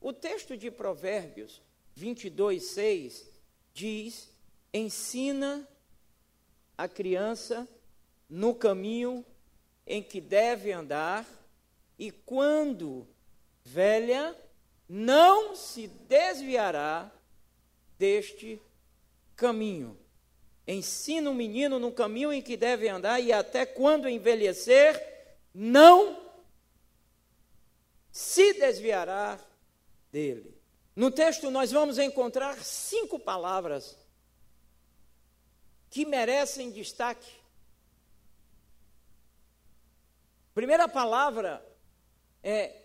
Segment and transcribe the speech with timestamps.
[0.00, 1.60] O texto de Provérbios
[1.94, 3.30] 22, 6
[3.74, 4.30] diz:
[4.72, 5.68] ensina
[6.76, 7.68] a criança
[8.28, 9.24] no caminho
[9.86, 11.26] em que deve andar,
[11.98, 13.06] e quando
[13.62, 14.34] velha,
[14.88, 17.12] não se desviará
[17.98, 18.60] deste
[19.36, 19.98] caminho.
[20.66, 26.18] Ensina o menino no caminho em que deve andar, e até quando envelhecer, não
[28.10, 29.38] se desviará
[30.10, 30.60] dele.
[30.94, 33.96] No texto, nós vamos encontrar cinco palavras
[35.88, 37.30] que merecem destaque.
[40.54, 41.64] Primeira palavra
[42.42, 42.84] é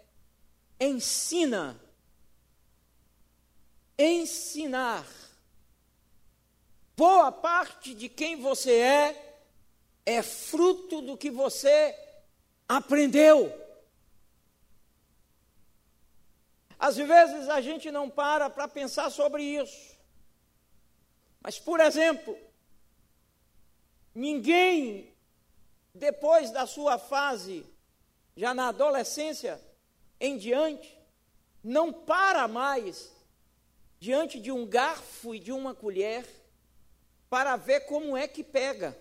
[0.80, 1.80] ensina.
[3.98, 5.06] Ensinar.
[6.96, 9.26] Boa parte de quem você é
[10.06, 11.98] é fruto do que você
[12.68, 13.65] aprendeu.
[16.78, 19.96] Às vezes a gente não para para pensar sobre isso.
[21.42, 22.38] Mas, por exemplo,
[24.14, 25.14] ninguém,
[25.94, 27.66] depois da sua fase,
[28.36, 29.62] já na adolescência
[30.20, 30.98] em diante,
[31.64, 33.14] não para mais
[34.00, 36.28] diante de um garfo e de uma colher
[37.30, 38.98] para ver como é que pega.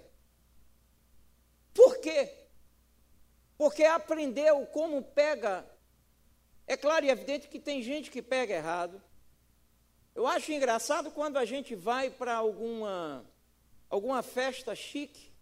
[1.72, 2.32] Por quê?
[3.58, 5.64] Porque aprendeu como pega.
[6.66, 9.02] É claro e evidente que tem gente que pega errado.
[10.14, 13.24] Eu acho engraçado quando a gente vai para alguma,
[13.90, 15.32] alguma festa chique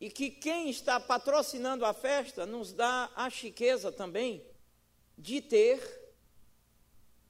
[0.00, 4.44] e que quem está patrocinando a festa nos dá a chiqueza também
[5.16, 5.80] de ter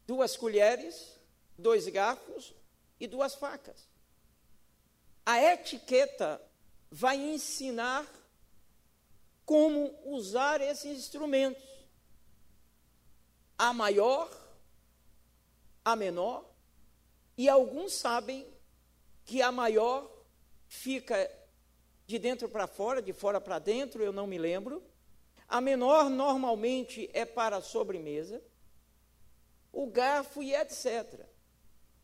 [0.06, 1.18] duas colheres,
[1.56, 2.54] dois garfos
[2.98, 3.88] e duas facas.
[5.24, 6.40] A etiqueta
[6.90, 8.06] vai ensinar
[9.44, 11.69] como usar esses instrumentos.
[13.60, 14.26] A maior,
[15.84, 16.50] a menor,
[17.36, 18.46] e alguns sabem
[19.26, 20.10] que a maior
[20.66, 21.30] fica
[22.06, 24.82] de dentro para fora, de fora para dentro, eu não me lembro.
[25.46, 28.42] A menor normalmente é para a sobremesa.
[29.70, 31.26] O garfo e etc.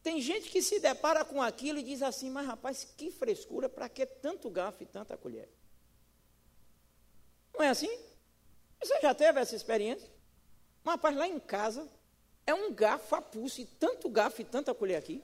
[0.02, 3.88] Tem gente que se depara com aquilo e diz assim: Mas rapaz, que frescura, para
[3.88, 5.48] que tanto garfo e tanta colher?
[7.54, 7.98] Não é assim?
[8.78, 10.15] Você já teve essa experiência?
[10.86, 11.90] Mas, rapaz, lá em casa
[12.46, 15.20] é um garfo a pulso, e tanto garfo e tanta colher aqui.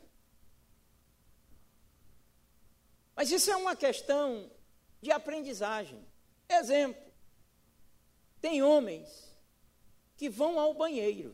[3.15, 4.51] Mas isso é uma questão
[5.01, 6.05] de aprendizagem.
[6.49, 7.01] Exemplo:
[8.41, 9.33] tem homens
[10.17, 11.33] que vão ao banheiro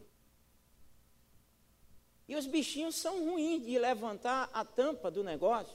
[2.29, 5.75] e os bichinhos são ruins de levantar a tampa do negócio.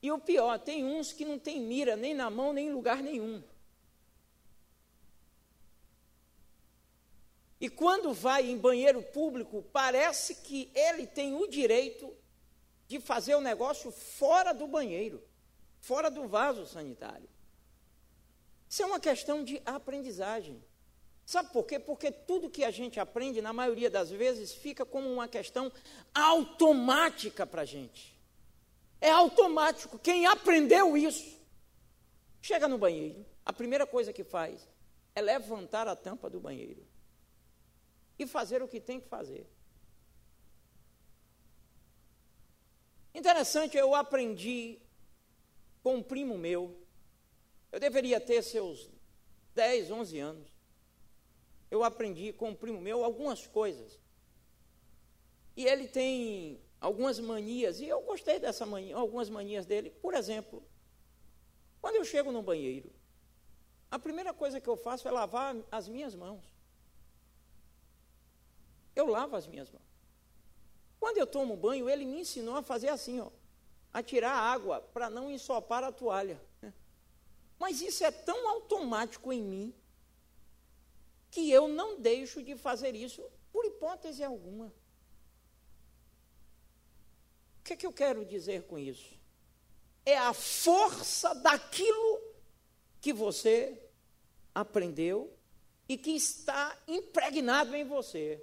[0.00, 3.02] E o pior, tem uns que não tem mira nem na mão, nem em lugar
[3.02, 3.42] nenhum.
[7.60, 12.14] E quando vai em banheiro público, parece que ele tem o direito
[12.86, 15.22] de fazer o negócio fora do banheiro,
[15.80, 17.28] fora do vaso sanitário.
[18.68, 20.62] Isso é uma questão de aprendizagem.
[21.26, 21.78] Sabe por quê?
[21.78, 25.70] Porque tudo que a gente aprende, na maioria das vezes, fica como uma questão
[26.14, 28.16] automática para a gente.
[29.00, 29.98] É automático.
[29.98, 31.38] Quem aprendeu isso,
[32.40, 34.66] chega no banheiro, a primeira coisa que faz
[35.14, 36.86] é levantar a tampa do banheiro
[38.18, 39.46] e fazer o que tem que fazer.
[43.14, 44.78] Interessante, eu aprendi
[45.82, 46.76] com um primo meu,
[47.72, 48.90] eu deveria ter seus
[49.54, 50.58] 10, 11 anos
[51.70, 53.98] eu aprendi com um primo meu algumas coisas.
[55.56, 59.90] E ele tem algumas manias, e eu gostei dessa mania, algumas manias dele.
[59.90, 60.62] Por exemplo,
[61.80, 62.90] quando eu chego no banheiro,
[63.90, 66.44] a primeira coisa que eu faço é lavar as minhas mãos.
[68.98, 69.86] Eu lavo as minhas mãos.
[70.98, 73.30] Quando eu tomo banho, ele me ensinou a fazer assim, ó,
[73.92, 76.40] a tirar água para não ensopar a toalha.
[77.60, 79.74] Mas isso é tão automático em mim
[81.30, 83.22] que eu não deixo de fazer isso
[83.52, 84.66] por hipótese alguma.
[87.60, 89.16] O que, é que eu quero dizer com isso?
[90.04, 92.20] É a força daquilo
[93.00, 93.80] que você
[94.52, 95.32] aprendeu
[95.88, 98.42] e que está impregnado em você.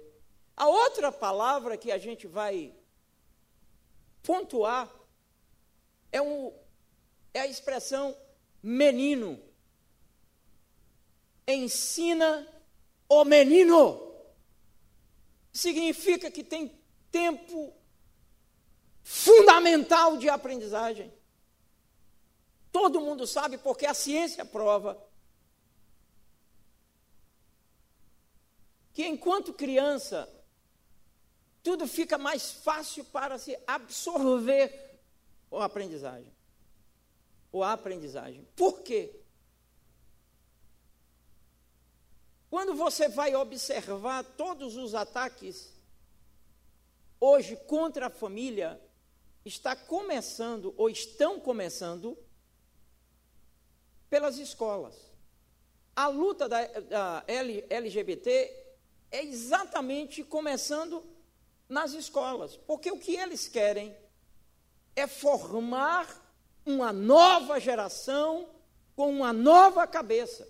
[0.56, 2.74] A outra palavra que a gente vai
[4.22, 4.90] pontuar
[6.10, 6.52] é, um,
[7.34, 8.16] é a expressão
[8.62, 9.38] menino.
[11.46, 12.48] Ensina
[13.08, 14.14] o menino.
[15.52, 16.80] Significa que tem
[17.10, 17.72] tempo
[19.02, 21.12] fundamental de aprendizagem.
[22.72, 25.00] Todo mundo sabe porque a ciência prova
[28.92, 30.26] que enquanto criança,
[31.66, 35.00] tudo fica mais fácil para se absorver
[35.50, 36.32] a aprendizagem.
[37.50, 38.46] Ou a aprendizagem.
[38.54, 39.18] Por quê?
[42.48, 45.72] Quando você vai observar todos os ataques
[47.18, 48.80] hoje contra a família,
[49.44, 52.16] está começando ou estão começando
[54.08, 54.94] pelas escolas.
[55.96, 58.30] A luta da, da LGBT
[59.10, 61.15] é exatamente começando
[61.68, 63.96] nas escolas, porque o que eles querem
[64.94, 66.06] é formar
[66.64, 68.48] uma nova geração
[68.94, 70.48] com uma nova cabeça.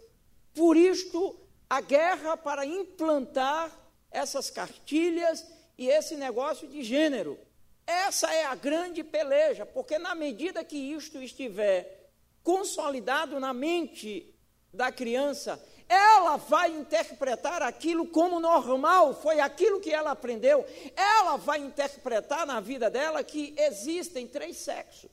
[0.54, 3.70] Por isto, a guerra para implantar
[4.10, 5.44] essas cartilhas
[5.76, 7.38] e esse negócio de gênero.
[7.86, 12.10] Essa é a grande peleja, porque na medida que isto estiver
[12.42, 14.34] consolidado na mente
[14.72, 20.64] da criança, ela vai interpretar aquilo como normal, foi aquilo que ela aprendeu.
[20.96, 25.10] Ela vai interpretar na vida dela que existem três sexos.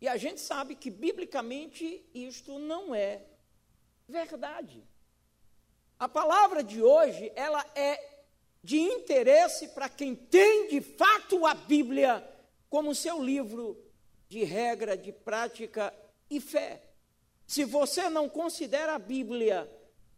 [0.00, 3.22] E a gente sabe que, biblicamente, isto não é
[4.08, 4.82] verdade.
[5.98, 8.12] A palavra de hoje, ela é
[8.62, 12.26] de interesse para quem tem de fato a Bíblia
[12.68, 13.78] como seu livro
[14.28, 15.94] de regra, de prática
[16.28, 16.83] e fé.
[17.46, 19.70] Se você não considera a Bíblia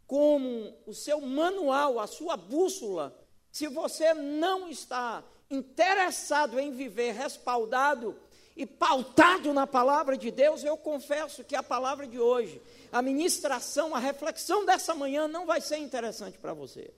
[0.05, 3.17] como o seu manual, a sua bússola,
[3.51, 8.17] se você não está interessado em viver respaldado
[8.55, 13.95] e pautado na palavra de Deus, eu confesso que a palavra de hoje, a ministração,
[13.95, 16.93] a reflexão dessa manhã não vai ser interessante para você.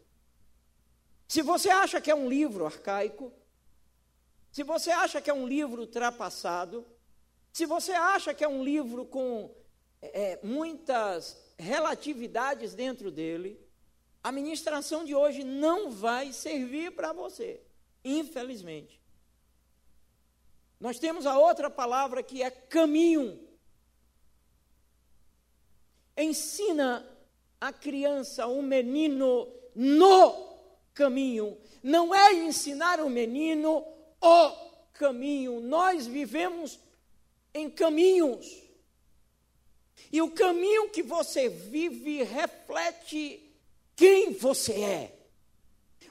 [1.28, 3.32] Se você acha que é um livro arcaico,
[4.52, 6.86] se você acha que é um livro ultrapassado,
[7.52, 9.54] se você acha que é um livro com
[10.02, 13.60] é, muitas relatividades dentro dele,
[14.24, 17.62] a ministração de hoje não vai servir para você,
[18.04, 19.00] infelizmente.
[20.80, 23.48] Nós temos a outra palavra que é caminho.
[26.16, 27.06] Ensina
[27.60, 30.58] a criança, o menino, no
[30.94, 31.58] caminho.
[31.84, 33.86] Não é ensinar o menino
[34.22, 34.50] o
[34.94, 35.60] caminho.
[35.62, 36.80] Nós vivemos
[37.54, 38.69] em caminhos.
[40.12, 43.54] E o caminho que você vive reflete
[43.96, 45.20] quem você é.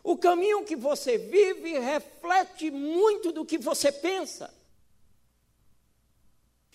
[0.02, 4.54] O caminho que você vive reflete muito do que você pensa.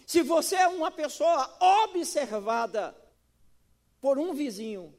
[0.05, 2.95] Se você é uma pessoa observada
[4.01, 4.93] por um vizinho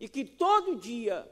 [0.00, 1.30] e que todo dia,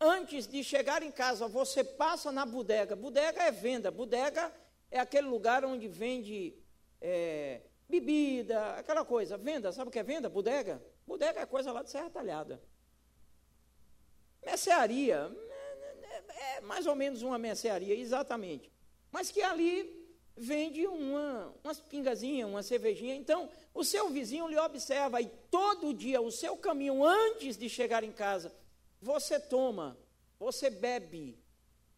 [0.00, 2.94] antes de chegar em casa, você passa na bodega.
[2.94, 4.52] Bodega é venda, bodega
[4.90, 6.54] é aquele lugar onde vende
[7.00, 7.62] é,
[8.00, 9.36] bebida, aquela coisa.
[9.36, 10.28] Venda, sabe o que é venda?
[10.28, 10.82] Bodega.
[11.06, 12.62] Bodega é coisa lá de Serra Talhada.
[14.44, 15.30] Mercearia,
[16.02, 18.72] é, é mais ou menos uma mercearia, exatamente.
[19.10, 20.02] Mas que ali
[20.34, 23.14] vende uma, umas pingazinhas, uma cervejinha.
[23.14, 28.02] Então, o seu vizinho lhe observa e todo dia, o seu caminho antes de chegar
[28.02, 28.52] em casa,
[29.00, 29.98] você toma,
[30.38, 31.38] você bebe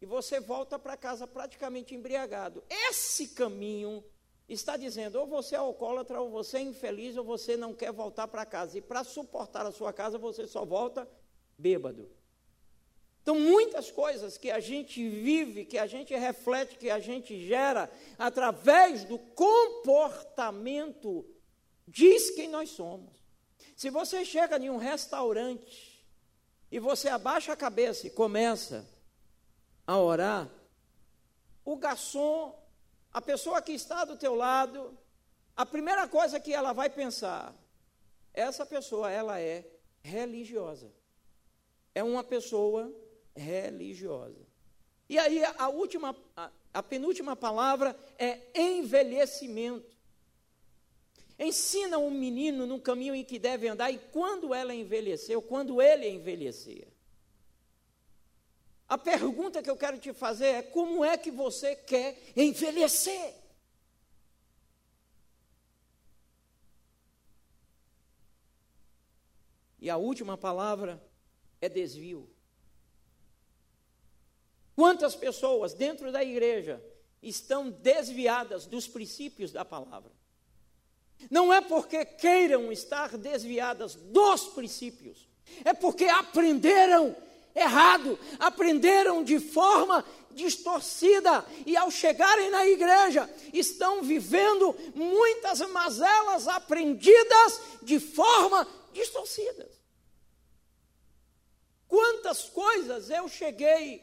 [0.00, 2.64] e você volta para casa praticamente embriagado.
[2.68, 4.04] Esse caminho
[4.48, 8.28] está dizendo ou você é alcoólatra, ou você é infeliz, ou você não quer voltar
[8.28, 8.78] para casa.
[8.78, 11.08] E para suportar a sua casa, você só volta
[11.56, 12.10] bêbado.
[13.22, 17.90] Então, muitas coisas que a gente vive, que a gente reflete, que a gente gera,
[18.18, 21.24] através do comportamento,
[21.88, 23.24] diz quem nós somos.
[23.74, 26.06] Se você chega em um restaurante
[26.70, 28.86] e você abaixa a cabeça e começa
[29.86, 30.50] a orar,
[31.64, 32.54] o garçom,
[33.14, 34.98] a pessoa que está do teu lado,
[35.56, 37.54] a primeira coisa que ela vai pensar,
[38.32, 39.64] essa pessoa, ela é
[40.02, 40.92] religiosa.
[41.94, 42.92] É uma pessoa
[43.36, 44.44] religiosa.
[45.08, 49.94] E aí a última, a, a penúltima palavra é envelhecimento.
[51.38, 56.08] Ensina um menino no caminho em que deve andar e quando ela envelheceu, quando ele
[56.08, 56.88] envelhecer.
[58.88, 63.34] A pergunta que eu quero te fazer é: como é que você quer envelhecer?
[69.80, 71.02] E a última palavra
[71.60, 72.30] é desvio.
[74.74, 76.82] Quantas pessoas dentro da igreja
[77.22, 80.10] estão desviadas dos princípios da palavra?
[81.30, 85.28] Não é porque queiram estar desviadas dos princípios,
[85.64, 87.14] é porque aprenderam
[87.54, 97.60] errado, aprenderam de forma distorcida e ao chegarem na igreja estão vivendo muitas mazelas aprendidas
[97.82, 99.70] de forma distorcida.
[101.86, 104.02] quantas coisas eu cheguei,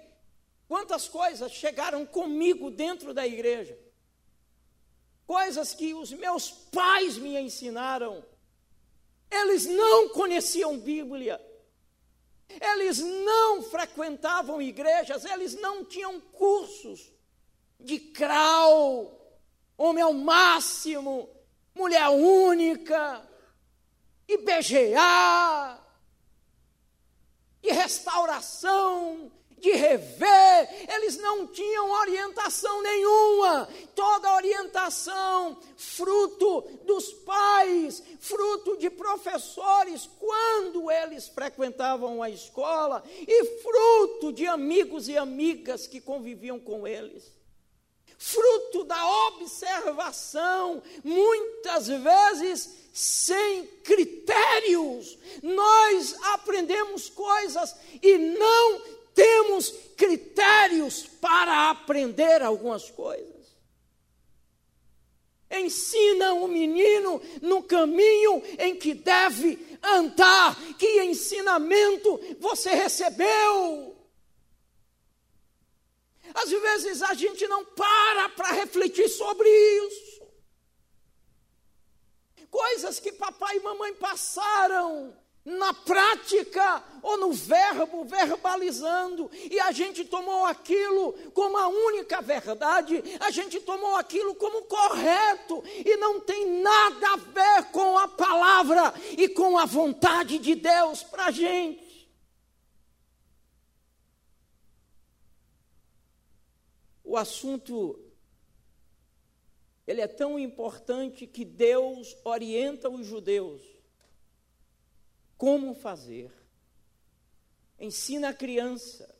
[0.65, 3.77] quantas coisas chegaram comigo dentro da igreja.
[5.27, 8.23] Coisas que os meus pais me ensinaram.
[9.29, 11.39] Eles não conheciam Bíblia.
[12.59, 17.11] Eles não frequentavam igrejas, eles não tinham cursos
[17.79, 19.19] de crau,
[19.77, 21.29] homem ao máximo,
[21.73, 23.27] mulher única,
[24.27, 25.79] IBGA,
[27.61, 29.31] de restauração,
[29.61, 40.09] de rever, eles não tinham orientação nenhuma, toda orientação, fruto dos pais, fruto de professores,
[40.19, 47.31] quando eles frequentavam a escola, e fruto de amigos e amigas que conviviam com eles
[48.21, 55.17] fruto da observação, muitas vezes sem critérios.
[55.41, 63.31] Nós aprendemos coisas e não temos critérios para aprender algumas coisas.
[65.49, 70.55] Ensina o menino no caminho em que deve andar.
[70.77, 73.97] Que ensinamento você recebeu?
[76.33, 80.21] Às vezes a gente não para para refletir sobre isso.
[82.49, 90.05] Coisas que papai e mamãe passaram na prática ou no verbo, verbalizando, e a gente
[90.05, 96.61] tomou aquilo como a única verdade, a gente tomou aquilo como correto, e não tem
[96.61, 101.91] nada a ver com a palavra e com a vontade de Deus para a gente.
[107.11, 107.99] o assunto
[109.85, 113.61] ele é tão importante que Deus orienta os judeus
[115.41, 116.31] como fazer.
[117.79, 119.11] Ensina a criança,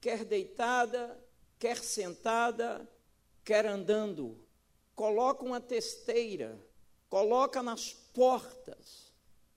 [0.00, 1.18] quer deitada,
[1.58, 2.88] quer sentada,
[3.44, 4.46] quer andando.
[4.94, 6.56] Coloca uma testeira,
[7.08, 9.12] coloca nas portas.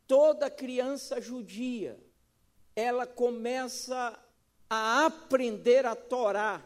[0.08, 2.04] Toda criança judia,
[2.76, 4.20] ela começa
[4.68, 6.60] a aprender a Torá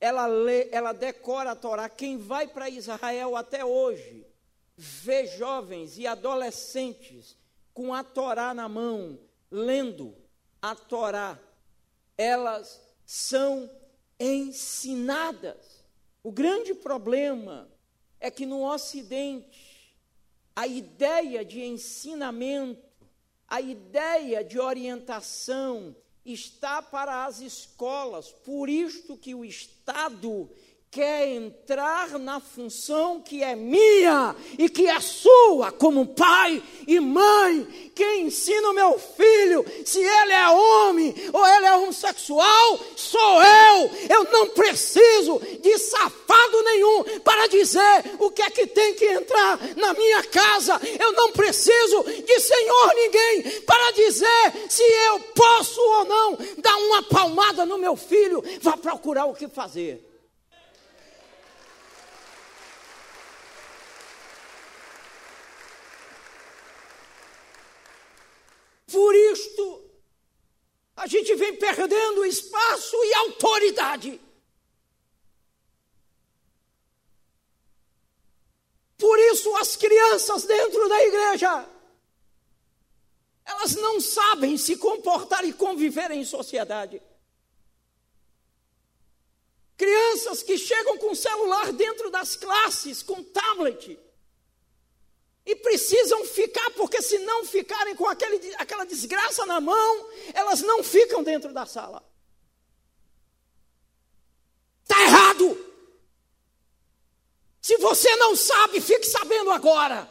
[0.00, 1.88] ela lê, ela decora a Torá.
[1.88, 4.24] Quem vai para Israel até hoje
[4.76, 7.36] vê jovens e adolescentes
[7.78, 9.16] com a Torá na mão,
[9.48, 10.12] lendo
[10.60, 11.38] a Torá.
[12.16, 13.70] Elas são
[14.18, 15.84] ensinadas.
[16.20, 17.70] O grande problema
[18.18, 19.96] é que no Ocidente,
[20.56, 22.82] a ideia de ensinamento,
[23.46, 25.94] a ideia de orientação,
[26.24, 30.50] está para as escolas, por isto que o Estado
[30.90, 37.92] quer entrar na função que é minha e que é sua, como pai e mãe.
[37.94, 43.90] Quem ensina o meu filho, se ele é homem ou ele é homossexual, sou eu.
[44.08, 49.58] Eu não preciso de safado nenhum para dizer o que é que tem que entrar
[49.76, 50.80] na minha casa.
[50.98, 57.02] Eu não preciso de senhor ninguém para dizer se eu posso ou não dar uma
[57.02, 58.42] palmada no meu filho.
[58.62, 60.07] Vá procurar o que fazer.
[68.90, 69.84] Por isto,
[70.96, 74.20] a gente vem perdendo espaço e autoridade.
[78.96, 81.68] Por isso, as crianças dentro da igreja,
[83.44, 87.00] elas não sabem se comportar e conviver em sociedade.
[89.76, 93.96] Crianças que chegam com celular dentro das classes, com tablet,
[95.48, 100.84] e precisam ficar, porque se não ficarem com aquele, aquela desgraça na mão, elas não
[100.84, 102.06] ficam dentro da sala.
[104.82, 105.66] Está errado.
[107.62, 110.10] Se você não sabe, fique sabendo agora.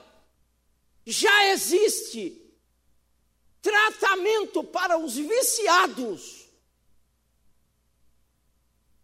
[1.06, 2.44] Já existe
[3.62, 6.48] tratamento para os viciados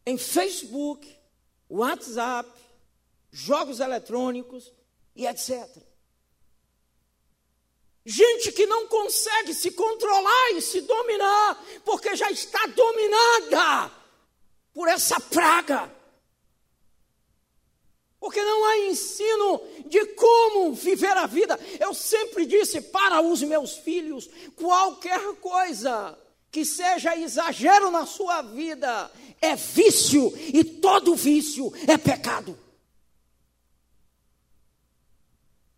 [0.03, 1.15] em Facebook,
[1.69, 2.49] WhatsApp,
[3.31, 4.73] jogos eletrônicos
[5.15, 5.92] e etc.
[8.05, 13.91] Gente que não consegue se controlar e se dominar, porque já está dominada
[14.73, 15.89] por essa praga.
[18.19, 21.59] Porque não há ensino de como viver a vida.
[21.79, 26.17] Eu sempre disse para os meus filhos: qualquer coisa
[26.51, 32.57] que seja exagero na sua vida é vício, e todo vício é pecado.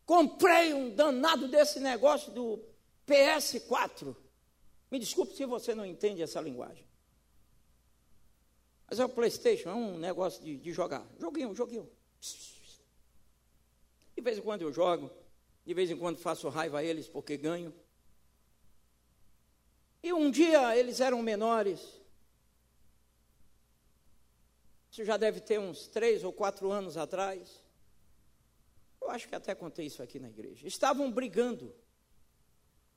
[0.05, 2.59] Comprei um danado desse negócio do
[3.07, 4.15] PS4.
[4.91, 6.85] Me desculpe se você não entende essa linguagem.
[8.87, 11.05] Mas é o PlayStation, é um negócio de, de jogar.
[11.19, 11.89] Joguinho, joguinho.
[14.15, 15.11] De vez em quando eu jogo,
[15.65, 17.73] de vez em quando faço raiva a eles porque ganho.
[20.03, 21.81] E um dia eles eram menores.
[24.91, 27.64] Isso já deve ter uns três ou quatro anos atrás.
[29.05, 30.67] Eu acho que até contei isso aqui na igreja.
[30.67, 31.73] Estavam brigando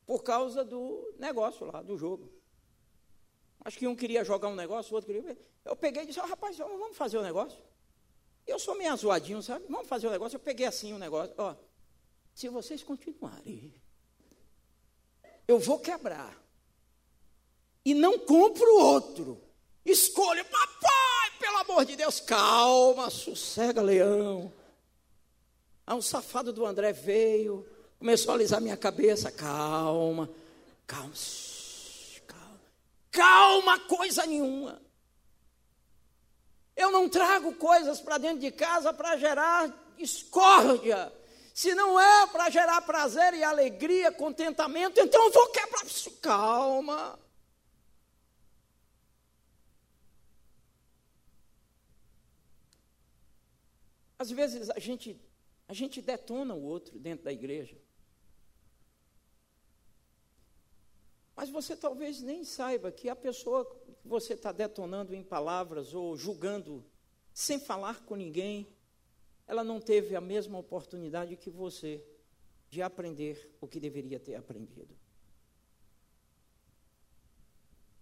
[0.06, 2.32] por causa do negócio lá, do jogo.
[3.60, 5.38] Acho que um queria jogar um negócio, o outro queria.
[5.66, 7.62] Eu peguei e disse: oh, rapaz, vamos fazer o um negócio.
[8.46, 9.66] Eu sou meio azoadinho, sabe?
[9.68, 10.36] Vamos fazer o um negócio.
[10.36, 11.34] Eu peguei assim o um negócio.
[11.36, 11.54] Ó,
[12.34, 13.74] se vocês continuarem,
[15.46, 16.42] eu vou quebrar.
[17.84, 19.42] E não compro outro.
[19.84, 24.50] Escolha, papai, pelo amor de Deus, calma, sossega, leão.
[25.88, 27.66] Aí um safado do André veio,
[27.98, 29.32] começou a alisar minha cabeça.
[29.32, 30.28] Calma,
[30.86, 31.14] calma,
[32.26, 32.60] calma.
[33.10, 34.82] Calma, coisa nenhuma.
[36.76, 41.10] Eu não trago coisas para dentro de casa para gerar discórdia.
[41.54, 45.86] Se não é para gerar prazer e alegria, contentamento, então eu vou quebrar.
[46.20, 47.18] Calma.
[54.18, 55.18] Às vezes a gente
[55.68, 57.76] a gente detona o outro dentro da igreja.
[61.36, 66.16] Mas você talvez nem saiba que a pessoa que você está detonando em palavras ou
[66.16, 66.84] julgando
[67.32, 68.66] sem falar com ninguém,
[69.46, 72.02] ela não teve a mesma oportunidade que você
[72.70, 74.96] de aprender o que deveria ter aprendido.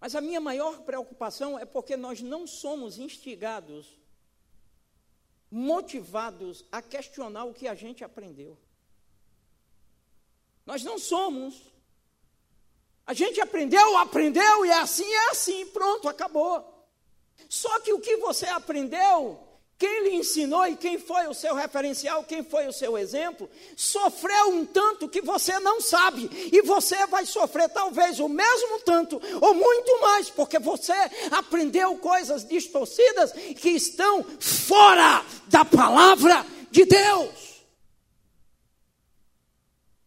[0.01, 3.99] Mas a minha maior preocupação é porque nós não somos instigados
[5.51, 8.59] motivados a questionar o que a gente aprendeu.
[10.65, 11.73] Nós não somos.
[13.07, 16.89] A gente aprendeu, aprendeu e é assim, é assim, pronto, acabou.
[17.49, 19.46] Só que o que você aprendeu
[19.79, 24.49] quem lhe ensinou e quem foi o seu referencial, quem foi o seu exemplo, sofreu
[24.49, 29.55] um tanto que você não sabe, e você vai sofrer talvez o mesmo tanto, ou
[29.55, 30.95] muito mais, porque você
[31.31, 37.57] aprendeu coisas distorcidas que estão fora da palavra de Deus.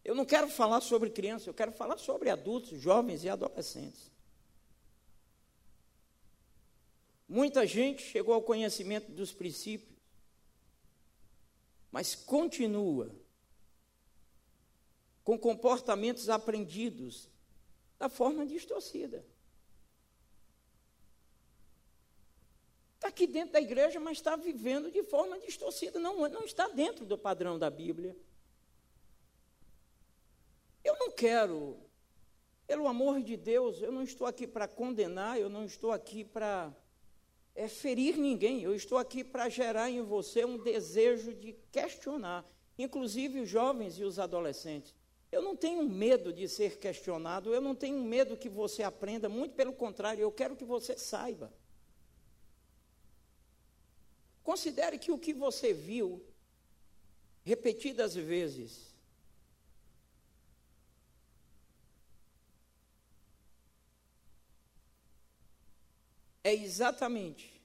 [0.04, 4.10] Eu não quero falar sobre crianças, eu quero falar sobre adultos, jovens e adolescentes.
[7.30, 9.96] Muita gente chegou ao conhecimento dos princípios,
[11.88, 13.14] mas continua
[15.22, 17.28] com comportamentos aprendidos
[18.00, 19.24] da forma distorcida.
[22.96, 27.06] Está aqui dentro da igreja, mas está vivendo de forma distorcida, não, não está dentro
[27.06, 28.16] do padrão da Bíblia.
[30.82, 31.78] Eu não quero,
[32.66, 36.74] pelo amor de Deus, eu não estou aqui para condenar, eu não estou aqui para
[37.54, 38.62] é ferir ninguém.
[38.62, 42.44] Eu estou aqui para gerar em você um desejo de questionar,
[42.78, 44.94] inclusive os jovens e os adolescentes.
[45.30, 49.54] Eu não tenho medo de ser questionado, eu não tenho medo que você aprenda, muito
[49.54, 51.52] pelo contrário, eu quero que você saiba.
[54.42, 56.24] Considere que o que você viu
[57.44, 58.89] repetidas vezes
[66.42, 67.60] é exatamente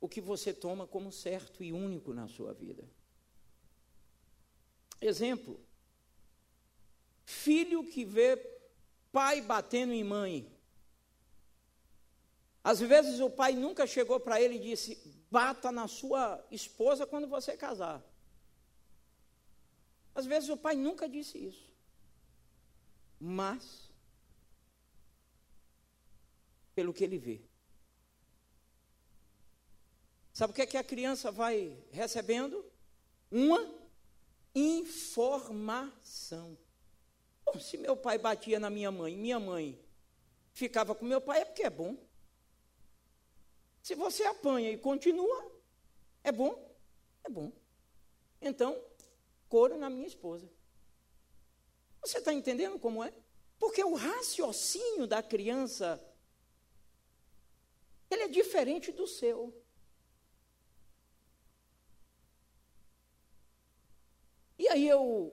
[0.00, 2.88] o que você toma como certo e único na sua vida.
[5.00, 5.60] Exemplo:
[7.24, 8.36] filho que vê
[9.10, 10.52] pai batendo em mãe.
[12.62, 14.96] Às vezes o pai nunca chegou para ele e disse:
[15.30, 18.02] bata na sua esposa quando você casar.
[20.14, 21.72] Às vezes o pai nunca disse isso.
[23.18, 23.90] Mas,
[26.74, 27.40] pelo que ele vê,
[30.34, 32.68] Sabe o que é que a criança vai recebendo?
[33.30, 33.72] Uma
[34.52, 36.58] informação.
[37.44, 39.80] Bom, se meu pai batia na minha mãe, minha mãe
[40.52, 41.96] ficava com meu pai, é porque é bom.
[43.80, 45.52] Se você apanha e continua,
[46.24, 46.76] é bom?
[47.22, 47.52] É bom.
[48.40, 48.76] Então,
[49.48, 50.50] couro na minha esposa.
[52.00, 53.14] Você está entendendo como é?
[53.56, 56.04] Porque o raciocínio da criança,
[58.10, 59.63] ele é diferente do seu.
[64.58, 65.32] E aí eu,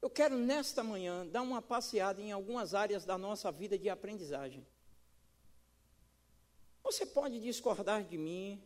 [0.00, 4.66] eu quero nesta manhã dar uma passeada em algumas áreas da nossa vida de aprendizagem.
[6.82, 8.62] Você pode discordar de mim,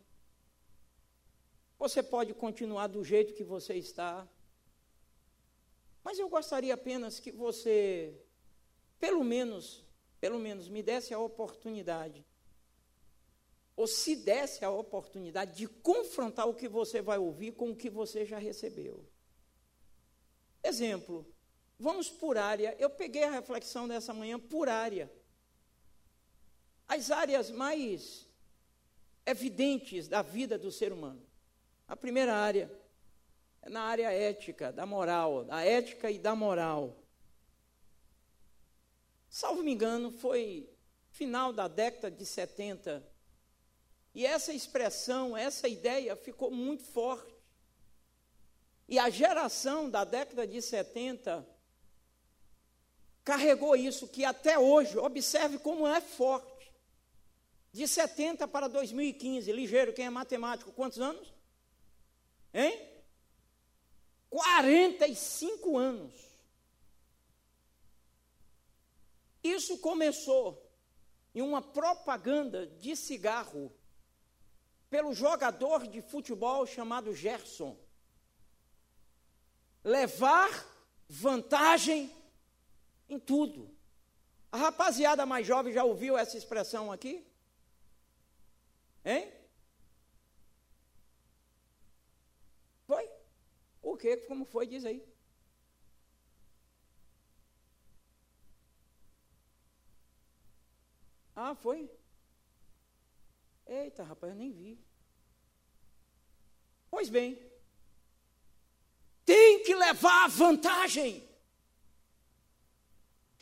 [1.77, 4.27] você pode continuar do jeito que você está,
[6.03, 8.13] mas eu gostaria apenas que você,
[8.99, 9.85] pelo menos,
[10.19, 12.25] pelo menos me desse a oportunidade,
[13.75, 17.89] ou se desse a oportunidade de confrontar o que você vai ouvir com o que
[17.89, 19.05] você já recebeu.
[20.63, 21.25] Exemplo,
[21.77, 22.75] vamos por área.
[22.79, 25.11] Eu peguei a reflexão dessa manhã por área.
[26.87, 28.27] As áreas mais
[29.25, 31.23] evidentes da vida do ser humano.
[31.87, 32.71] A primeira área
[33.61, 36.97] é na área ética, da moral, da ética e da moral.
[39.29, 40.69] Salvo me engano, foi
[41.11, 43.05] final da década de 70.
[44.13, 47.38] E essa expressão, essa ideia ficou muito forte.
[48.89, 51.47] E a geração da década de 70
[53.23, 56.73] carregou isso, que até hoje, observe como é forte.
[57.71, 61.31] De 70 para 2015, ligeiro, quem é matemático, quantos anos?
[62.51, 62.81] Hein?
[64.27, 66.11] 45 anos.
[69.43, 70.67] Isso começou
[71.35, 73.71] em uma propaganda de cigarro
[74.89, 77.77] pelo jogador de futebol chamado Gerson.
[79.83, 80.49] Levar
[81.07, 82.13] vantagem
[83.07, 83.75] em tudo.
[84.51, 87.25] A rapaziada mais jovem já ouviu essa expressão aqui?
[89.05, 89.31] Hein?
[92.85, 93.09] Foi?
[93.81, 94.17] O que?
[94.17, 94.67] Como foi?
[94.67, 95.03] Diz aí.
[101.35, 101.89] Ah, foi?
[103.65, 104.77] Eita, rapaz, eu nem vi.
[106.89, 107.48] Pois bem,
[109.29, 111.23] tem que levar vantagem.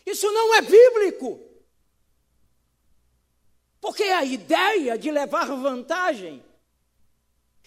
[0.05, 1.39] Isso não é bíblico.
[3.79, 6.43] Porque a ideia de levar vantagem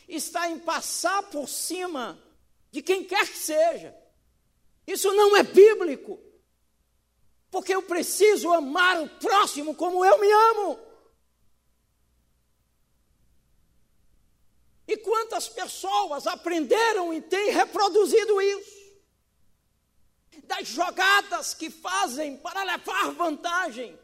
[0.06, 2.22] está em passar por cima
[2.70, 3.96] de quem quer que seja.
[4.86, 6.20] Isso não é bíblico.
[7.50, 10.78] Porque eu preciso amar o próximo como eu me amo.
[14.90, 18.80] E quantas pessoas aprenderam e têm reproduzido isso?
[20.42, 23.96] Das jogadas que fazem para levar vantagem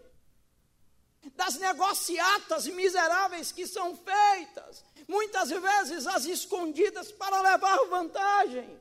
[1.34, 8.80] das negociatas miseráveis que são feitas, muitas vezes as escondidas para levar vantagem.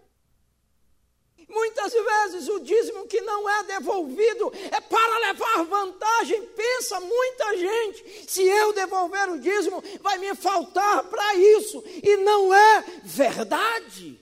[1.48, 6.42] Muitas vezes o dízimo que não é devolvido é para levar vantagem.
[6.48, 11.84] Pensa muita gente, se eu devolver o dízimo, vai me faltar para isso.
[12.04, 14.20] E não é verdade.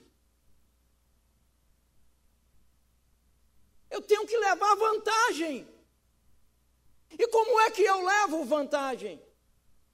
[3.90, 5.68] Eu tenho que levar vantagem.
[7.18, 9.23] E como é que eu levo vantagem?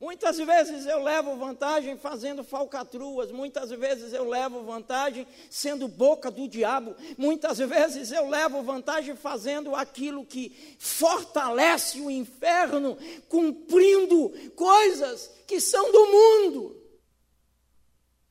[0.00, 6.48] Muitas vezes eu levo vantagem fazendo falcatruas, muitas vezes eu levo vantagem sendo boca do
[6.48, 12.96] diabo, muitas vezes eu levo vantagem fazendo aquilo que fortalece o inferno,
[13.28, 16.79] cumprindo coisas que são do mundo.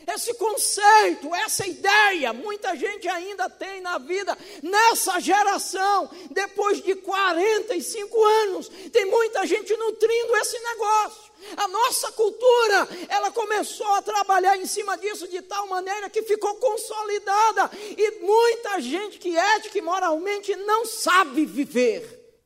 [0.08, 8.24] Esse conceito, essa ideia, muita gente ainda tem na vida, nessa geração, depois de 45
[8.24, 11.32] anos, tem muita gente nutrindo esse negócio.
[11.58, 16.56] A nossa cultura, ela começou a trabalhar em cima disso de tal maneira que ficou
[16.56, 22.40] consolidada, e muita gente que ética e moralmente não sabe viver,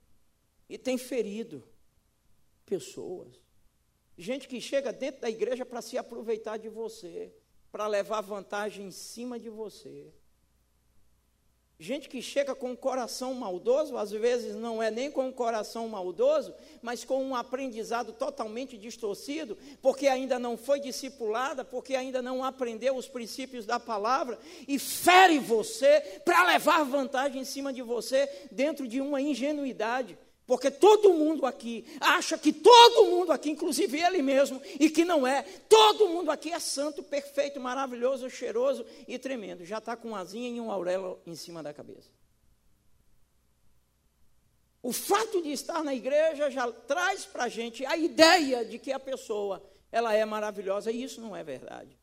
[0.67, 1.63] e tem ferido
[2.65, 3.39] pessoas.
[4.17, 7.33] Gente que chega dentro da igreja para se aproveitar de você
[7.73, 10.13] para levar vantagem em cima de você.
[11.79, 15.89] Gente que chega com um coração maldoso, às vezes não é nem com um coração
[15.89, 22.43] maldoso, mas com um aprendizado totalmente distorcido, porque ainda não foi discipulada, porque ainda não
[22.43, 28.29] aprendeu os princípios da palavra, e fere você para levar vantagem em cima de você,
[28.51, 30.15] dentro de uma ingenuidade.
[30.45, 35.25] Porque todo mundo aqui acha que todo mundo aqui, inclusive ele mesmo, e que não
[35.25, 39.65] é, todo mundo aqui é santo, perfeito, maravilhoso, cheiroso e tremendo.
[39.65, 42.09] Já está com uma asinha e um aurelo em cima da cabeça.
[44.81, 48.91] O fato de estar na igreja já traz para a gente a ideia de que
[48.91, 51.97] a pessoa ela é maravilhosa, e isso não é verdade.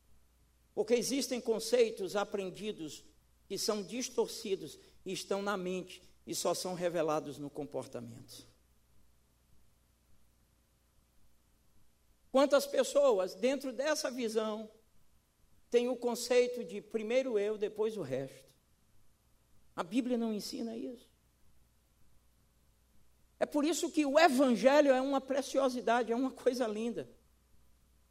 [0.73, 3.03] Porque existem conceitos aprendidos
[3.47, 6.01] que são distorcidos e estão na mente
[6.31, 8.47] e só são revelados no comportamento.
[12.31, 14.71] Quantas pessoas, dentro dessa visão,
[15.69, 18.49] têm o conceito de primeiro eu, depois o resto?
[19.75, 21.09] A Bíblia não ensina isso.
[23.37, 27.09] É por isso que o Evangelho é uma preciosidade, é uma coisa linda.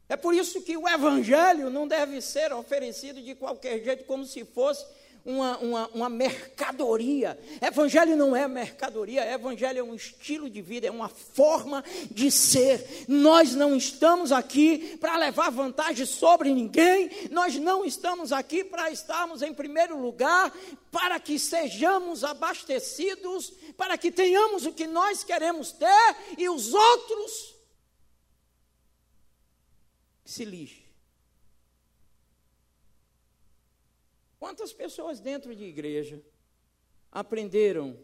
[0.07, 4.45] É por isso que o Evangelho não deve ser oferecido de qualquer jeito, como se
[4.45, 4.85] fosse
[5.25, 7.39] uma, uma, uma, mercadoria.
[7.61, 13.05] Evangelho não é mercadoria, evangelho é um estilo de vida, é uma forma de ser.
[13.07, 19.41] Nós não estamos aqui para levar vantagem sobre ninguém, nós não estamos aqui para estarmos
[19.41, 20.51] em primeiro lugar,
[20.91, 27.55] para que sejamos abastecidos, para que tenhamos o que nós queremos ter e os outros
[30.25, 30.80] se lixem.
[34.41, 36.19] Quantas pessoas dentro de igreja
[37.11, 37.95] aprenderam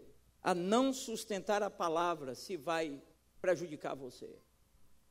[0.43, 3.01] a não sustentar a palavra se vai
[3.41, 4.29] prejudicar você?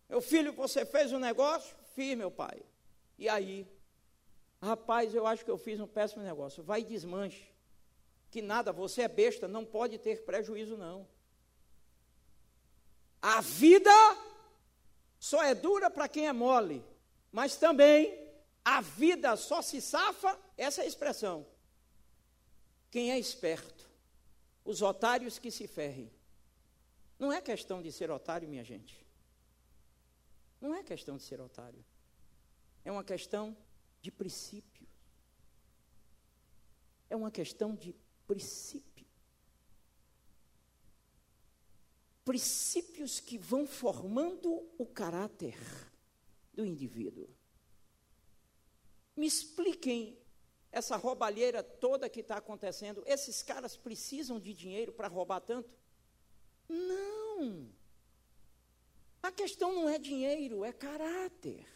[0.08, 1.76] Meu filho, você fez um negócio?
[1.96, 2.62] Fiz, meu pai.
[3.18, 3.66] E aí?
[4.62, 6.62] Rapaz, eu acho que eu fiz um péssimo negócio.
[6.62, 7.52] Vai e desmanche.
[8.30, 11.08] Que nada, você é besta, não pode ter prejuízo, não.
[13.20, 13.90] A vida
[15.18, 16.84] só é dura para quem é mole,
[17.32, 18.16] mas também
[18.64, 21.46] a vida só se safa, essa é expressão.
[22.90, 23.90] Quem é esperto,
[24.64, 26.10] os otários que se ferrem.
[27.18, 29.04] Não é questão de ser otário, minha gente.
[30.60, 31.84] Não é questão de ser otário.
[32.84, 33.56] É uma questão
[34.00, 34.86] de princípio.
[37.10, 37.94] É uma questão de
[38.26, 39.06] princípio.
[42.24, 45.56] Princípios que vão formando o caráter
[46.52, 47.28] do indivíduo.
[49.16, 50.18] Me expliquem
[50.76, 53.02] essa roubalheira toda que está acontecendo.
[53.06, 55.70] Esses caras precisam de dinheiro para roubar tanto?
[56.68, 57.66] Não.
[59.22, 61.66] A questão não é dinheiro, é caráter.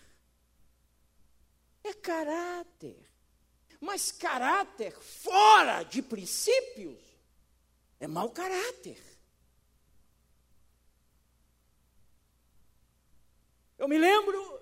[1.82, 3.10] É caráter.
[3.80, 7.00] Mas caráter fora de princípios
[7.98, 9.02] é mau caráter.
[13.78, 14.60] Eu me lembro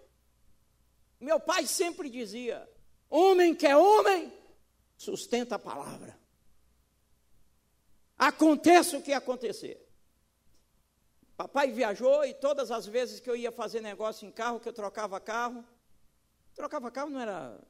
[1.19, 2.71] meu pai sempre dizia:
[3.09, 4.33] homem que é homem,
[4.97, 6.19] sustenta a palavra.
[8.17, 9.87] Aconteça o que acontecer.
[11.37, 14.73] Papai viajou e todas as vezes que eu ia fazer negócio em carro, que eu
[14.73, 15.65] trocava carro,
[16.55, 17.61] trocava carro não era.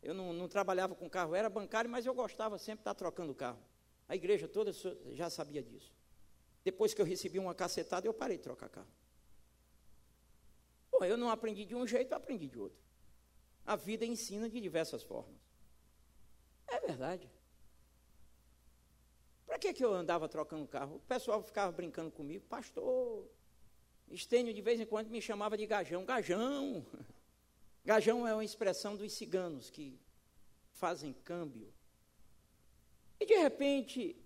[0.00, 3.34] Eu não, não trabalhava com carro, era bancário, mas eu gostava sempre de estar trocando
[3.34, 3.58] carro.
[4.08, 4.72] A igreja toda
[5.12, 5.92] já sabia disso.
[6.64, 8.88] Depois que eu recebi uma cacetada, eu parei de trocar carro.
[10.90, 12.78] Bom, eu não aprendi de um jeito, eu aprendi de outro.
[13.66, 15.38] A vida ensina de diversas formas.
[16.66, 17.30] É verdade.
[19.46, 20.96] Para que, que eu andava trocando carro?
[20.96, 23.28] O pessoal ficava brincando comigo, pastor.
[24.08, 26.04] Estênio de vez em quando me chamava de gajão.
[26.04, 26.86] Gajão!
[27.84, 29.98] Gajão é uma expressão dos ciganos que
[30.72, 31.72] fazem câmbio.
[33.18, 34.16] E de repente,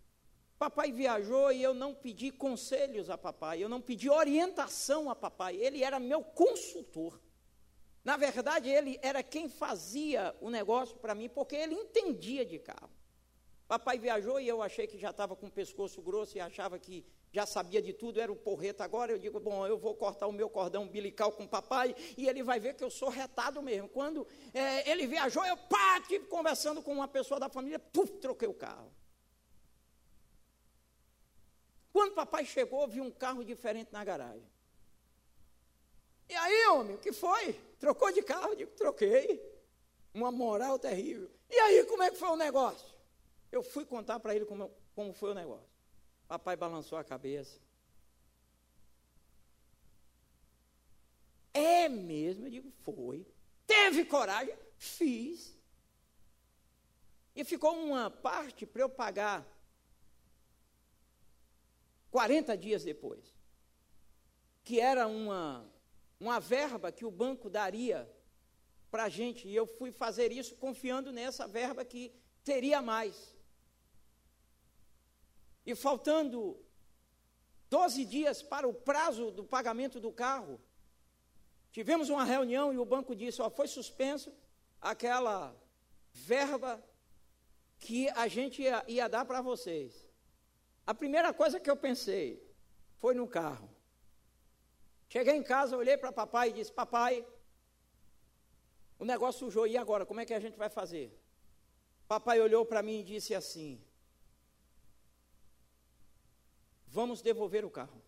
[0.59, 5.57] Papai viajou e eu não pedi conselhos a papai, eu não pedi orientação a papai,
[5.57, 7.21] ele era meu consultor.
[8.05, 12.91] Na verdade, ele era quem fazia o negócio para mim, porque ele entendia de carro.
[13.67, 17.05] Papai viajou e eu achei que já estava com o pescoço grosso e achava que
[17.33, 19.11] já sabia de tudo, era o porreta agora.
[19.11, 22.43] Eu digo, bom, eu vou cortar o meu cordão umbilical com o papai e ele
[22.43, 23.89] vai ver que eu sou retado mesmo.
[23.89, 28.47] Quando é, ele viajou, eu pá, tive conversando com uma pessoa da família, puf, troquei
[28.47, 28.93] o carro.
[31.91, 34.49] Quando papai chegou, vi um carro diferente na garagem.
[36.29, 37.59] E aí, homem, o que foi?
[37.85, 38.49] Trocou de carro?
[38.49, 39.45] Eu digo, troquei.
[40.15, 41.31] Uma moral terrível.
[41.51, 42.95] E aí, como é que foi o negócio?
[43.53, 45.69] Eu fui contar para ele como, como foi o negócio.
[46.27, 47.61] Papai balançou a cabeça.
[51.53, 52.47] É mesmo?
[52.47, 53.27] Eu digo, foi.
[53.67, 54.57] Teve coragem?
[54.79, 55.55] Fiz.
[57.37, 59.47] E ficou uma parte para eu pagar
[62.11, 63.37] 40 dias depois,
[64.63, 65.71] que era uma,
[66.19, 68.11] uma verba que o banco daria
[68.91, 72.13] para a gente, e eu fui fazer isso confiando nessa verba que
[72.45, 73.35] teria mais.
[75.67, 76.65] E faltando
[77.69, 80.61] 12 dias para o prazo do pagamento do carro,
[81.73, 84.33] tivemos uma reunião e o banco disse: ó, foi suspenso
[84.81, 85.57] aquela
[86.13, 86.81] verba
[87.81, 90.09] que a gente ia, ia dar para vocês.
[90.87, 92.41] A primeira coisa que eu pensei
[92.99, 93.74] foi no carro.
[95.09, 97.27] Cheguei em casa, olhei para papai e disse: Papai,
[98.99, 100.07] o negócio sujou, e agora?
[100.07, 101.19] Como é que a gente vai fazer?
[102.09, 103.83] Papai olhou para mim e disse assim:
[106.87, 108.03] Vamos devolver o carro.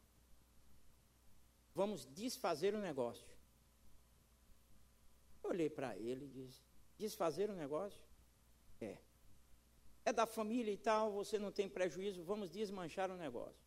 [1.74, 3.26] Vamos desfazer o negócio.
[5.42, 6.60] olhei para ele e disse:
[6.98, 8.04] Desfazer o negócio?
[8.80, 8.98] É
[10.06, 13.66] é da família e tal, você não tem prejuízo, vamos desmanchar o negócio.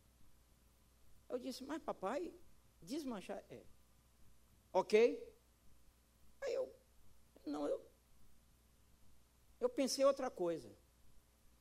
[1.28, 2.34] Eu disse, mas papai,
[2.82, 3.64] desmanchar é.
[4.72, 5.22] Ok?
[6.42, 6.74] Aí eu,
[7.46, 7.82] não, eu,
[9.60, 10.72] eu pensei outra coisa.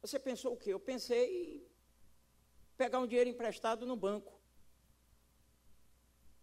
[0.00, 0.72] Você pensou o quê?
[0.72, 1.68] Eu pensei em
[2.76, 4.38] pegar um dinheiro emprestado no banco.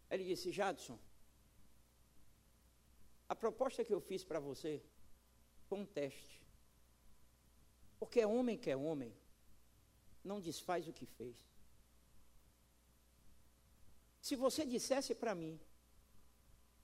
[0.10, 1.00] Ele disse: Jadson,
[3.28, 4.84] a proposta que eu fiz para você
[5.68, 6.44] foi um teste.
[7.98, 9.16] Porque é homem que é homem,
[10.24, 11.36] não desfaz o que fez.
[14.26, 15.60] Se você dissesse para mim,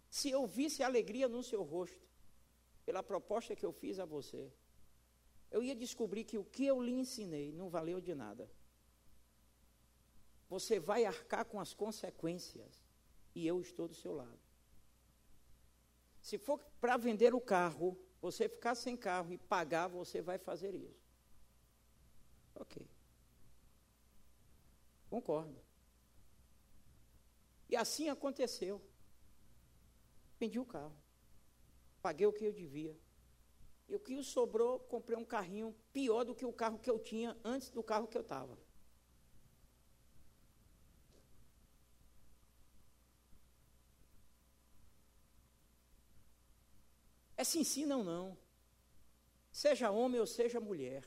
[0.07, 2.07] se eu visse alegria no seu rosto,
[2.85, 4.53] pela proposta que eu fiz a você,
[5.49, 8.47] eu ia descobrir que o que eu lhe ensinei não valeu de nada.
[10.51, 12.85] Você vai arcar com as consequências
[13.33, 14.39] e eu estou do seu lado.
[16.21, 20.75] Se for para vender o carro, você ficar sem carro e pagar, você vai fazer
[20.75, 21.09] isso.
[22.53, 22.87] Ok.
[25.09, 25.70] Concordo.
[27.71, 28.81] E assim aconteceu.
[30.37, 30.95] Vendi o carro.
[32.01, 32.93] Paguei o que eu devia.
[33.87, 37.37] E o que sobrou, comprei um carrinho pior do que o carro que eu tinha
[37.43, 38.57] antes do carro que eu estava.
[47.37, 48.37] É sim, sim, não, não.
[49.51, 51.03] Seja homem ou seja mulher,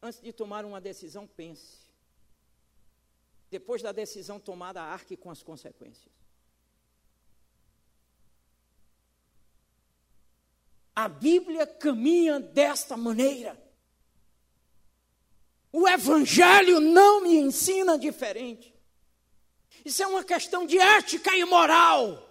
[0.00, 1.81] antes de tomar uma decisão, pense.
[3.52, 6.10] Depois da decisão tomada, arque com as consequências.
[10.96, 13.62] A Bíblia caminha desta maneira.
[15.70, 18.74] O Evangelho não me ensina diferente.
[19.84, 22.26] Isso é uma questão de ética e moral.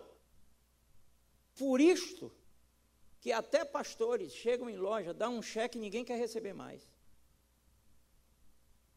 [1.56, 2.32] Por isto,
[3.20, 6.91] que até pastores chegam em loja, dão um cheque e ninguém quer receber mais.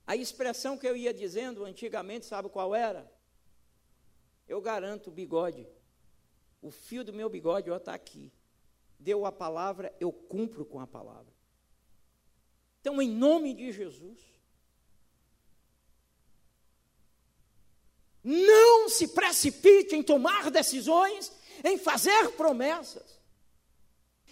[0.06, 3.10] A expressão que eu ia dizendo antigamente, sabe qual era?
[4.46, 5.66] Eu garanto, bigode.
[6.60, 8.32] O fio do meu bigode está aqui.
[8.98, 11.32] Deu a palavra, eu cumpro com a palavra.
[12.80, 14.20] Então, em nome de Jesus,
[18.22, 23.18] não se precipite em tomar decisões, em fazer promessas.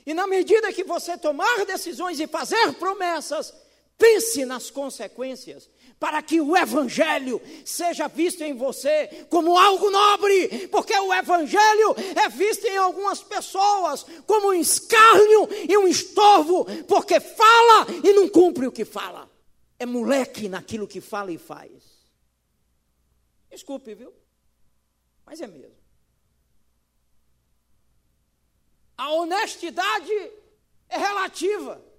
[0.04, 3.54] E na medida que você tomar decisões e fazer promessas,
[4.02, 10.92] pense nas consequências, para que o Evangelho seja visto em você como algo nobre, porque
[10.92, 17.86] o Evangelho é visto em algumas pessoas como um escárnio e um estorvo, porque fala
[18.02, 19.30] e não cumpre o que fala.
[19.78, 21.70] É moleque naquilo que fala e faz.
[23.48, 24.12] Desculpe, viu?
[25.24, 25.76] Mas é mesmo.
[28.96, 30.12] A honestidade
[30.88, 31.91] é relativa.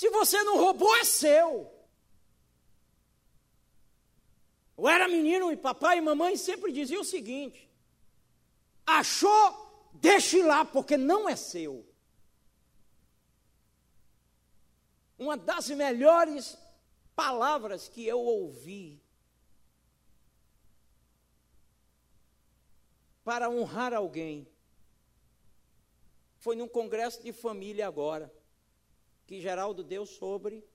[0.00, 1.70] Se você não roubou, é seu.
[4.78, 7.70] Eu era menino e papai e mamãe sempre diziam o seguinte:
[8.86, 11.86] achou, deixe lá, porque não é seu.
[15.18, 16.56] Uma das melhores
[17.14, 19.02] palavras que eu ouvi
[23.22, 24.48] para honrar alguém.
[26.38, 28.32] Foi num congresso de família agora,
[29.30, 30.68] que Geraldo deu sobre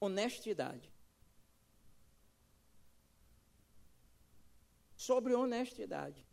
[0.00, 0.90] honestidade.
[4.96, 6.26] Sobre honestidade.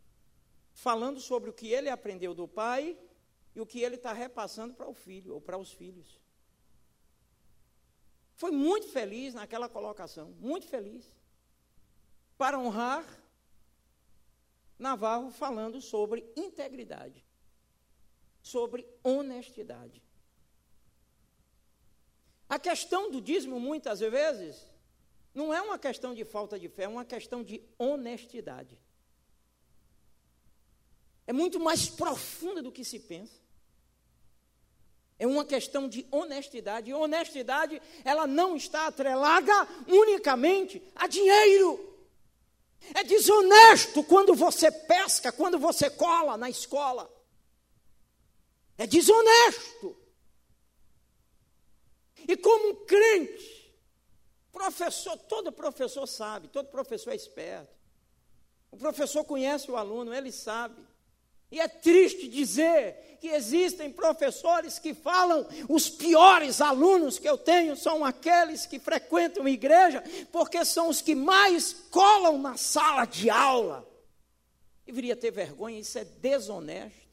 [0.72, 2.98] Falando sobre o que ele aprendeu do pai
[3.54, 6.18] e o que ele está repassando para o filho ou para os filhos.
[8.34, 11.14] Foi muito feliz naquela colocação, muito feliz.
[12.38, 13.04] Para honrar
[14.78, 17.22] Navarro falando sobre integridade,
[18.40, 20.07] sobre honestidade.
[22.48, 24.66] A questão do dízimo, muitas vezes,
[25.34, 28.78] não é uma questão de falta de fé, é uma questão de honestidade.
[31.26, 33.38] É muito mais profunda do que se pensa.
[35.18, 36.90] É uma questão de honestidade.
[36.90, 39.52] E honestidade, ela não está atrelada
[39.86, 41.84] unicamente a dinheiro.
[42.94, 47.12] É desonesto quando você pesca, quando você cola na escola.
[48.78, 49.94] É desonesto.
[52.28, 53.74] E como um crente,
[54.52, 57.74] professor, todo professor sabe, todo professor é esperto.
[58.70, 60.86] O professor conhece o aluno, ele sabe.
[61.50, 67.74] E é triste dizer que existem professores que falam os piores alunos que eu tenho
[67.74, 73.30] são aqueles que frequentam a igreja, porque são os que mais colam na sala de
[73.30, 73.88] aula.
[74.84, 77.07] Deveria ter vergonha, isso é desonesto.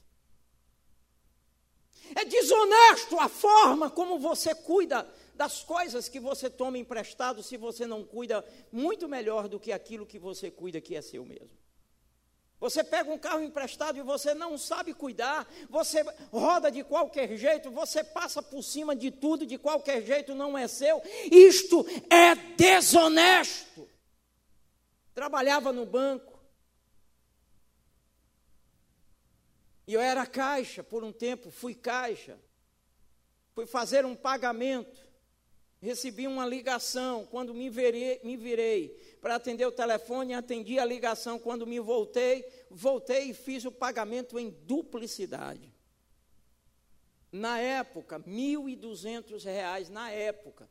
[2.13, 7.85] É desonesto a forma como você cuida das coisas que você toma emprestado se você
[7.85, 11.49] não cuida muito melhor do que aquilo que você cuida que é seu mesmo.
[12.59, 17.69] Você pega um carro emprestado e você não sabe cuidar, você roda de qualquer jeito,
[17.69, 21.01] você passa por cima de tudo de qualquer jeito, não é seu.
[21.29, 23.87] Isto é desonesto.
[25.13, 26.34] Trabalhava no banco.
[29.87, 32.39] E eu era caixa por um tempo, fui caixa.
[33.53, 34.99] Fui fazer um pagamento.
[35.79, 37.25] Recebi uma ligação.
[37.25, 38.89] Quando me virei, me virei
[39.21, 41.37] para atender o telefone, atendi a ligação.
[41.37, 45.73] Quando me voltei, voltei e fiz o pagamento em duplicidade.
[47.31, 50.69] Na época, R$ 1.200, na época.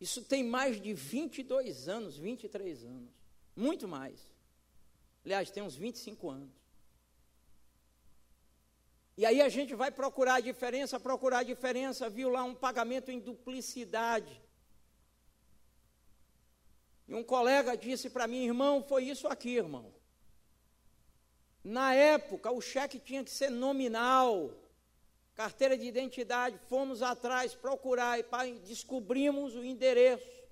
[0.00, 3.10] Isso tem mais de 22 anos, 23 anos.
[3.56, 4.20] Muito mais.
[5.24, 6.61] Aliás, tem uns 25 anos.
[9.22, 13.08] E aí a gente vai procurar a diferença, procurar a diferença, viu lá um pagamento
[13.08, 14.42] em duplicidade.
[17.06, 19.94] E um colega disse para mim, irmão, foi isso aqui, irmão.
[21.62, 24.50] Na época, o cheque tinha que ser nominal.
[25.36, 28.24] Carteira de identidade, fomos atrás procurar e
[28.66, 30.42] descobrimos o endereço.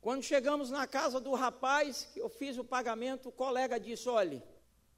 [0.00, 4.42] Quando chegamos na casa do rapaz, eu fiz o pagamento, o colega disse: olhe,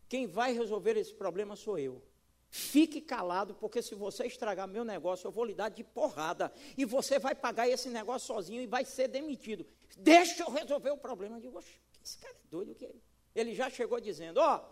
[0.09, 2.03] quem vai resolver esse problema sou eu.
[2.51, 6.51] Fique calado, porque se você estragar meu negócio, eu vou lhe dar de porrada.
[6.79, 9.67] E você vai pagar esse negócio sozinho e vai ser demitido.
[9.99, 11.37] Deixa eu resolver o problema.
[11.37, 11.63] Eu digo,
[12.03, 13.03] esse cara é doido que ele.
[13.35, 14.65] Ele já chegou dizendo: Ó,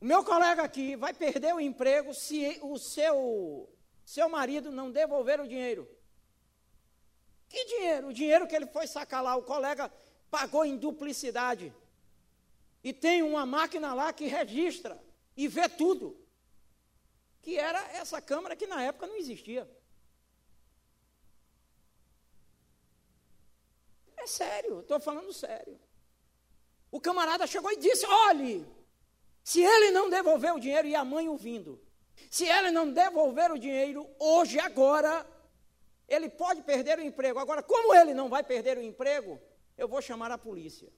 [0.00, 3.68] o meu colega aqui vai perder o emprego se o seu,
[4.04, 5.88] seu marido não devolver o dinheiro.
[7.48, 8.08] Que dinheiro?
[8.08, 9.90] O dinheiro que ele foi sacar lá, o colega
[10.30, 11.72] pagou em duplicidade.
[12.82, 15.02] E tem uma máquina lá que registra
[15.36, 16.16] e vê tudo.
[17.42, 19.68] Que era essa câmara que na época não existia.
[24.16, 25.78] É sério, estou falando sério.
[26.90, 28.66] O camarada chegou e disse: olhe,
[29.42, 31.80] se ele não devolver o dinheiro, e a mãe ouvindo,
[32.30, 35.26] se ele não devolver o dinheiro hoje, agora,
[36.06, 37.38] ele pode perder o emprego.
[37.38, 39.40] Agora, como ele não vai perder o emprego,
[39.76, 40.92] eu vou chamar a polícia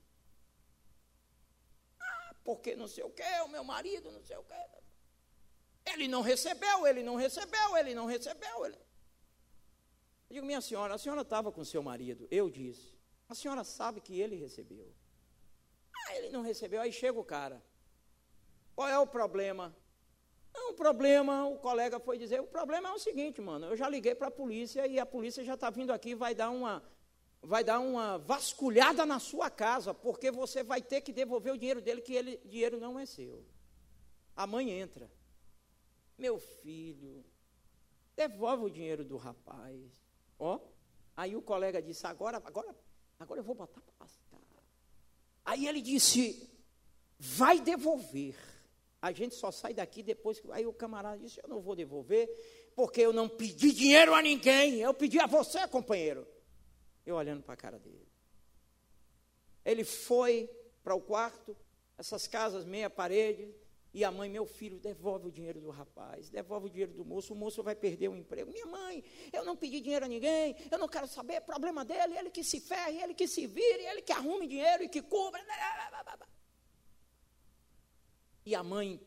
[2.45, 4.55] porque não sei o quê, o meu marido, não sei o quê.
[5.93, 8.67] Ele não recebeu, ele não recebeu, ele não recebeu.
[8.67, 8.77] Ele...
[10.29, 12.27] Eu digo, minha senhora, a senhora estava com seu marido.
[12.31, 14.95] Eu disse, a senhora sabe que ele recebeu.
[16.07, 16.81] Ah, ele não recebeu.
[16.81, 17.63] Aí chega o cara.
[18.75, 19.75] Qual é o problema?
[20.53, 23.89] Não, o problema, o colega foi dizer, o problema é o seguinte, mano, eu já
[23.89, 26.83] liguei para a polícia e a polícia já está vindo aqui, vai dar uma,
[27.43, 31.81] vai dar uma vasculhada na sua casa, porque você vai ter que devolver o dinheiro
[31.81, 33.45] dele, que ele dinheiro não é seu.
[34.37, 35.11] A mãe entra.
[36.19, 37.25] Meu filho,
[38.15, 39.81] devolve o dinheiro do rapaz.
[40.39, 40.61] Ó,
[41.17, 42.75] aí o colega disse: agora, agora,
[43.19, 44.39] agora eu vou botar para lascar.
[45.45, 46.49] Aí ele disse:
[47.19, 48.37] vai devolver.
[49.03, 50.51] A gente só sai daqui depois que.
[50.53, 52.29] Aí o camarada disse: eu não vou devolver,
[52.77, 56.27] porque eu não pedi dinheiro a ninguém, eu pedi a você, companheiro.
[57.11, 58.09] Eu olhando para a cara dele.
[59.65, 60.49] Ele foi
[60.83, 61.57] para o quarto,
[61.99, 63.55] essas casas meia parede,
[63.93, 67.33] e a mãe, meu filho, devolve o dinheiro do rapaz, devolve o dinheiro do moço,
[67.33, 68.53] o moço vai perder o emprego.
[68.53, 69.03] Minha mãe,
[69.33, 72.45] eu não pedi dinheiro a ninguém, eu não quero saber, é problema dele, ele que
[72.45, 75.45] se ferre, ele que se vire, ele que arrume dinheiro e que cubra.
[78.47, 79.01] E a mãe,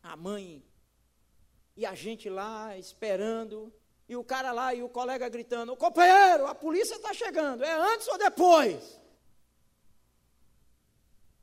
[0.00, 0.64] a mãe,
[1.76, 3.74] e a gente lá esperando,
[4.10, 8.08] e o cara lá e o colega gritando: companheiro, a polícia está chegando, é antes
[8.08, 9.00] ou depois?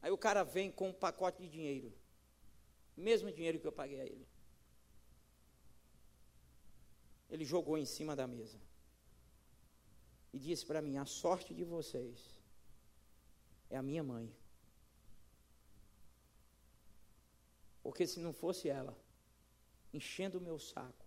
[0.02, 1.94] Aí o cara vem com um pacote de dinheiro,
[2.96, 4.28] mesmo dinheiro que eu paguei a ele.
[7.30, 8.60] Ele jogou em cima da mesa
[10.34, 12.38] e disse para mim: a sorte de vocês
[13.70, 14.30] é a minha mãe.
[17.82, 18.94] Porque se não fosse ela,
[19.94, 21.07] enchendo o meu saco,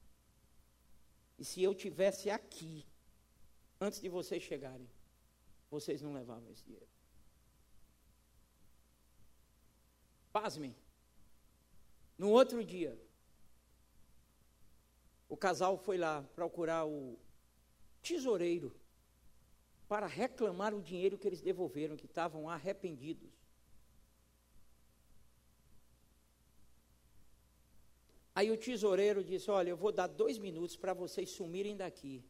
[1.41, 2.85] e se eu tivesse aqui,
[3.81, 4.87] antes de vocês chegarem,
[5.71, 6.87] vocês não levavam esse dinheiro.
[10.31, 10.77] Pasmem.
[12.19, 13.01] No outro dia,
[15.31, 17.19] o casal foi lá procurar o
[18.03, 18.79] tesoureiro
[19.89, 23.31] para reclamar o dinheiro que eles devolveram, que estavam arrependidos.
[28.35, 32.25] Aí o tesoureiro disse: Olha, eu vou dar dois minutos para vocês sumirem daqui,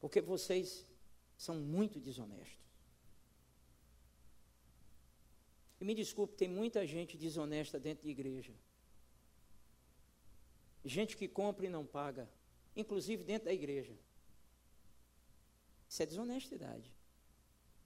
[0.00, 0.86] porque vocês
[1.36, 2.66] são muito desonestos.
[5.80, 8.54] E me desculpe, tem muita gente desonesta dentro de igreja.
[10.84, 12.30] Gente que compra e não paga,
[12.74, 13.94] inclusive dentro da igreja.
[15.88, 16.94] Isso é desonestidade.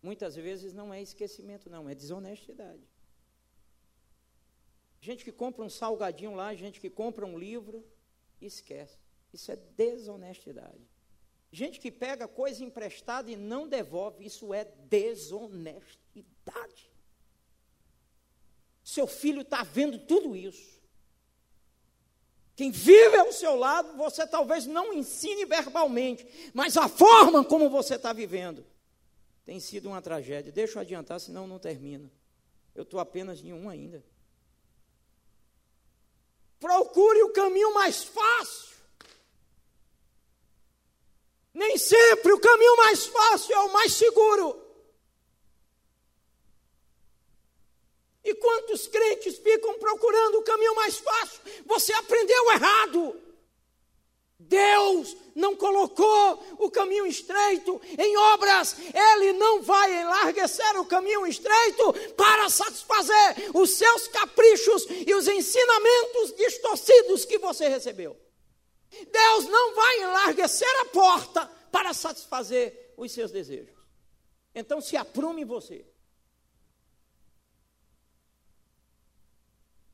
[0.03, 2.83] Muitas vezes não é esquecimento, não, é desonestidade.
[5.01, 7.85] Gente que compra um salgadinho lá, gente que compra um livro
[8.41, 8.99] e esquece.
[9.33, 10.89] Isso é desonestidade.
[11.53, 16.91] Gente que pega coisa emprestada e não devolve, isso é desonestidade.
[18.85, 20.81] Seu filho está vendo tudo isso.
[22.55, 27.95] Quem vive ao seu lado, você talvez não ensine verbalmente, mas a forma como você
[27.95, 28.67] está vivendo
[29.47, 30.53] tem sido uma tragédia.
[30.53, 32.11] Deixa eu adiantar, senão não termina.
[32.75, 34.05] Eu estou apenas em um ainda.
[36.61, 38.77] Procure o caminho mais fácil.
[41.55, 44.71] Nem sempre o caminho mais fácil é o mais seguro.
[48.23, 51.41] E quantos crentes ficam procurando o caminho mais fácil?
[51.65, 53.30] Você aprendeu errado.
[54.51, 61.93] Deus não colocou o caminho estreito em obras, Ele não vai enlarguecer o caminho estreito
[62.17, 68.21] para satisfazer os seus caprichos e os ensinamentos distorcidos que você recebeu.
[68.91, 73.79] Deus não vai enlarguecer a porta para satisfazer os seus desejos.
[74.53, 75.87] Então se aprume você.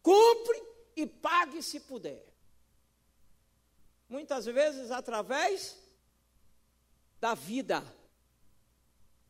[0.03, 0.63] Compre
[0.97, 2.36] e pague se puder.
[4.09, 5.77] Muitas vezes através
[7.21, 7.83] da vida.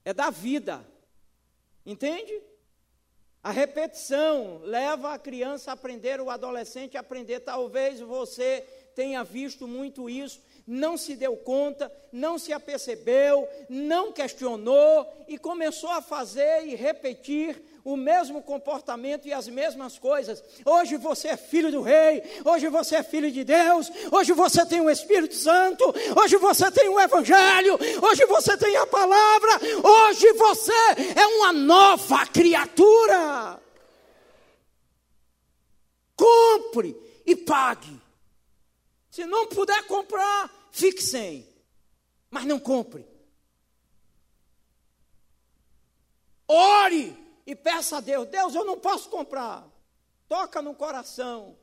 [0.04, 0.86] É da vida.
[1.84, 2.42] Entende?
[3.42, 7.40] A repetição leva a criança a aprender, o adolescente a aprender.
[7.40, 8.62] Talvez você
[8.94, 15.90] tenha visto muito isso, não se deu conta, não se apercebeu, não questionou e começou
[15.90, 20.42] a fazer e repetir o mesmo comportamento e as mesmas coisas.
[20.64, 24.80] Hoje você é filho do rei, hoje você é filho de Deus, hoje você tem
[24.80, 25.84] o Espírito Santo,
[26.20, 30.72] hoje você tem o Evangelho, hoje você tem a palavra, hoje você
[31.14, 33.60] é uma nova criatura.
[36.16, 38.00] Compre e pague.
[39.10, 41.48] Se não puder comprar, fique sem.
[42.30, 43.08] Mas não compre.
[46.46, 47.16] Ore
[47.46, 49.66] e peça a Deus: Deus, eu não posso comprar.
[50.28, 51.58] Toca no coração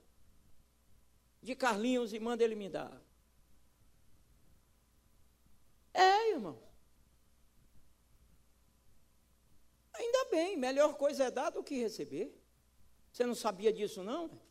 [1.41, 3.01] de Carlinhos e manda ele me dar.
[5.93, 6.59] É, irmão.
[9.93, 12.35] Ainda bem, melhor coisa é dar do que receber.
[13.11, 14.41] Você não sabia disso, não?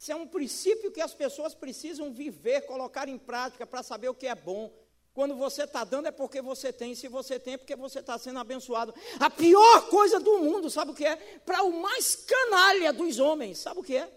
[0.00, 4.14] Isso é um princípio que as pessoas precisam viver, colocar em prática para saber o
[4.14, 4.74] que é bom.
[5.12, 8.16] Quando você está dando é porque você tem, se você tem é porque você está
[8.16, 8.94] sendo abençoado.
[9.18, 11.16] A pior coisa do mundo, sabe o que é?
[11.40, 14.10] Para o mais canalha dos homens, sabe o que é?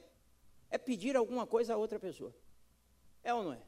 [0.70, 2.34] É pedir alguma coisa a outra pessoa.
[3.22, 3.62] É ou não é?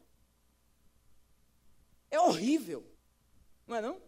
[2.11, 2.89] É horrível,
[3.67, 4.01] não é não?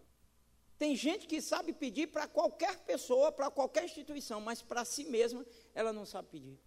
[0.77, 5.45] Tem gente que sabe pedir para qualquer pessoa, para qualquer instituição, mas para si mesma
[5.75, 6.66] ela não sabe pedir.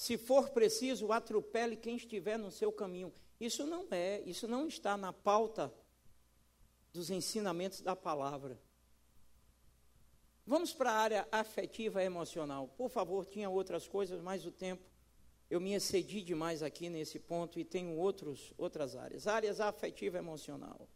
[0.00, 3.12] Se for preciso, atropele quem estiver no seu caminho.
[3.38, 5.70] Isso não é, isso não está na pauta
[6.90, 8.58] dos ensinamentos da palavra.
[10.46, 12.66] Vamos para a área afetiva emocional.
[12.78, 14.82] Por favor, tinha outras coisas, mas o tempo
[15.50, 19.26] eu me excedi demais aqui nesse ponto e tenho outros, outras áreas.
[19.26, 20.88] Áreas afetiva emocional.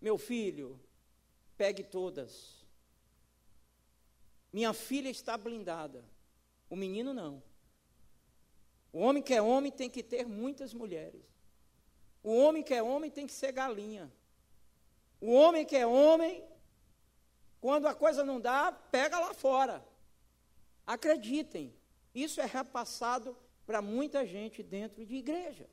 [0.00, 0.80] Meu filho,
[1.58, 2.64] pegue todas.
[4.50, 6.02] Minha filha está blindada.
[6.70, 7.42] O menino não.
[8.94, 11.20] O homem que é homem tem que ter muitas mulheres.
[12.22, 14.08] O homem que é homem tem que ser galinha.
[15.20, 16.44] O homem que é homem,
[17.60, 19.84] quando a coisa não dá, pega lá fora.
[20.86, 21.74] Acreditem,
[22.14, 23.36] isso é repassado
[23.66, 25.68] para muita gente dentro de igreja.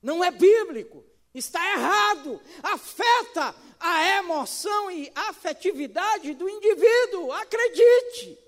[0.00, 1.04] Não é bíblico,
[1.34, 8.38] está errado, afeta a emoção e afetividade do indivíduo, acredite.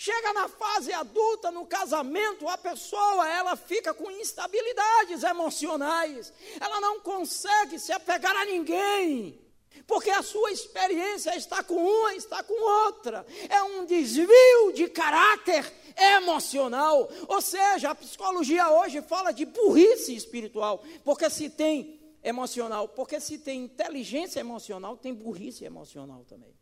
[0.00, 6.32] Chega na fase adulta, no casamento, a pessoa ela fica com instabilidades emocionais.
[6.60, 9.44] Ela não consegue se apegar a ninguém.
[9.88, 13.26] Porque a sua experiência está com uma, está com outra.
[13.48, 17.10] É um desvio de caráter emocional.
[17.26, 20.80] Ou seja, a psicologia hoje fala de burrice espiritual.
[21.02, 26.57] Porque se tem emocional, porque se tem inteligência emocional, tem burrice emocional também.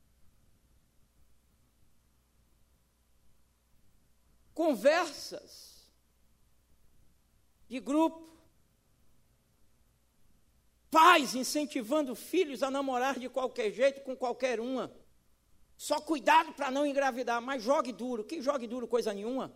[4.56, 5.86] Conversas
[7.68, 8.26] de grupo,
[10.90, 14.90] pais incentivando filhos a namorar de qualquer jeito com qualquer uma.
[15.76, 18.24] Só cuidado para não engravidar, mas jogue duro.
[18.24, 19.52] Que jogue duro coisa nenhuma.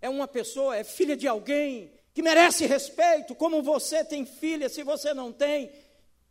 [0.00, 4.82] É uma pessoa, é filha de alguém que merece respeito, como você tem filha, se
[4.82, 5.70] você não tem,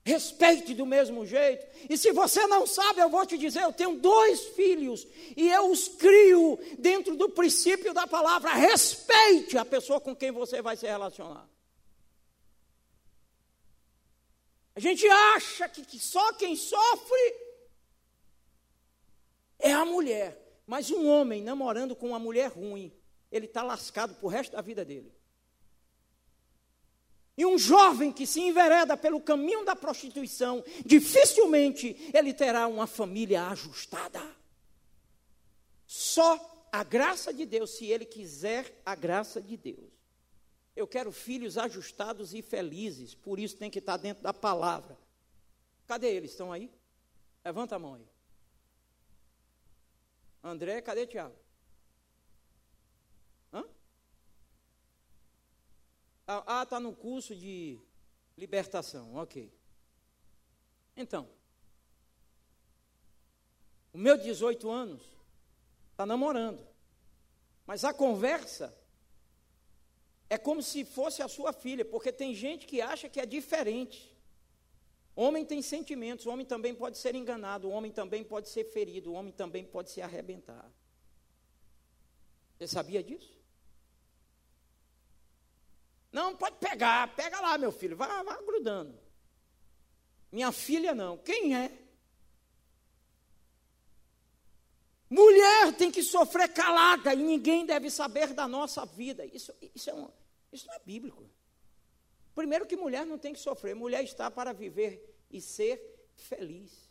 [0.08, 1.68] respeite do mesmo jeito.
[1.90, 5.06] E se você não sabe, eu vou te dizer: eu tenho dois filhos
[5.36, 8.54] e eu os crio dentro do princípio da palavra.
[8.54, 11.48] Respeite a pessoa com quem você vai se relacionar.
[14.76, 17.36] A gente acha que, que só quem sofre
[19.60, 20.42] é a mulher.
[20.66, 22.94] Mas um homem namorando com uma mulher ruim,
[23.32, 25.17] ele está lascado para o resto da vida dele.
[27.38, 33.48] E um jovem que se envereda pelo caminho da prostituição, dificilmente ele terá uma família
[33.48, 34.20] ajustada.
[35.86, 39.94] Só a graça de Deus, se ele quiser a graça de Deus.
[40.76, 44.98] Eu quero filhos ajustados e felizes, por isso tem que estar dentro da palavra.
[45.88, 46.32] Cadê eles?
[46.32, 46.72] Estão aí?
[47.46, 48.08] Levanta a mão aí.
[50.44, 51.36] André, cadê Tiago?
[56.28, 57.80] Ah, está no curso de
[58.38, 59.50] libertação, ok.
[60.96, 61.30] Então,
[63.94, 65.02] o meu 18 anos
[65.92, 66.68] está namorando,
[67.66, 68.78] mas a conversa
[70.30, 74.14] é como se fosse a sua filha, porque tem gente que acha que é diferente.
[75.16, 79.12] Homem tem sentimentos, o homem também pode ser enganado, o homem também pode ser ferido,
[79.12, 80.70] o homem também pode se arrebentar.
[82.58, 83.37] Você sabia disso?
[86.12, 88.98] Não, pode pegar, pega lá, meu filho, vá, vá grudando.
[90.32, 91.18] Minha filha não.
[91.18, 91.72] Quem é?
[95.10, 99.26] Mulher tem que sofrer calada e ninguém deve saber da nossa vida.
[99.26, 100.10] Isso, isso, é um,
[100.52, 101.30] isso não é bíblico.
[102.36, 105.82] Primeiro que mulher não tem que sofrer, mulher está para viver e ser
[106.14, 106.88] feliz.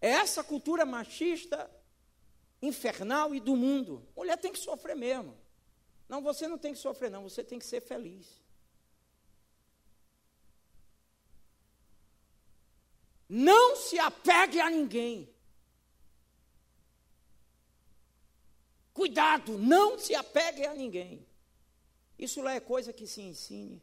[0.00, 1.70] É essa cultura machista,
[2.60, 4.06] infernal e do mundo.
[4.14, 5.36] Mulher tem que sofrer mesmo.
[6.12, 8.38] Não, você não tem que sofrer, não, você tem que ser feliz.
[13.26, 15.26] Não se apegue a ninguém.
[18.92, 21.26] Cuidado, não se apegue a ninguém.
[22.18, 23.82] Isso lá é coisa que se ensine.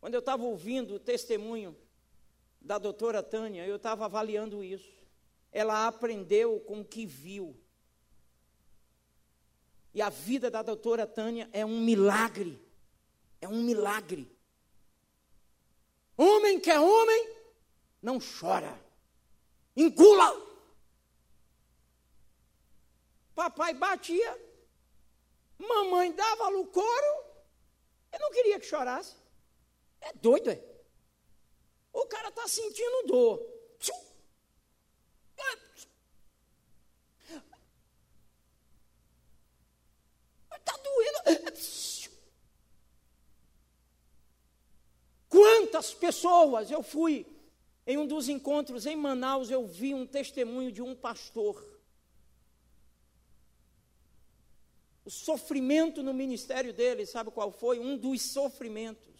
[0.00, 1.76] Quando eu estava ouvindo o testemunho
[2.58, 4.96] da doutora Tânia, eu estava avaliando isso.
[5.52, 7.54] Ela aprendeu com o que viu.
[9.96, 12.62] E a vida da doutora Tânia é um milagre.
[13.40, 14.30] É um milagre.
[16.18, 17.34] Homem que é homem,
[18.02, 18.78] não chora.
[19.74, 20.30] Engula.
[23.34, 24.38] Papai batia,
[25.58, 27.24] mamãe dava-lhe o couro,
[28.12, 29.14] eu não queria que chorasse.
[30.02, 30.62] É doido, é?
[31.90, 33.40] O cara está sentindo dor.
[33.80, 33.94] Está
[45.28, 47.26] Quantas pessoas eu fui
[47.86, 51.64] em um dos encontros em Manaus, eu vi um testemunho de um pastor.
[55.04, 57.78] O sofrimento no ministério dele, sabe qual foi?
[57.78, 59.14] Um dos sofrimentos.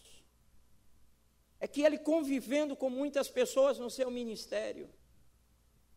[1.59, 4.89] É que ele convivendo com muitas pessoas no seu ministério,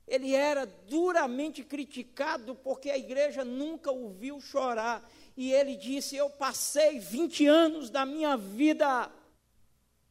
[0.07, 5.09] ele era duramente criticado porque a igreja nunca o viu chorar.
[5.37, 9.11] E ele disse: Eu passei 20 anos da minha vida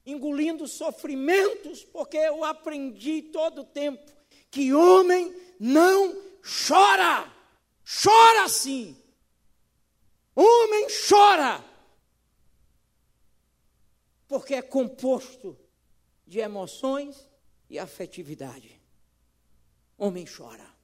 [0.05, 4.11] engolindo sofrimentos, porque eu aprendi todo o tempo
[4.49, 6.15] que homem não
[6.67, 7.31] chora.
[8.03, 8.95] Chora sim.
[10.35, 11.63] Homem chora.
[14.27, 15.57] Porque é composto
[16.25, 17.27] de emoções
[17.69, 18.79] e afetividade.
[19.97, 20.78] Homem chora.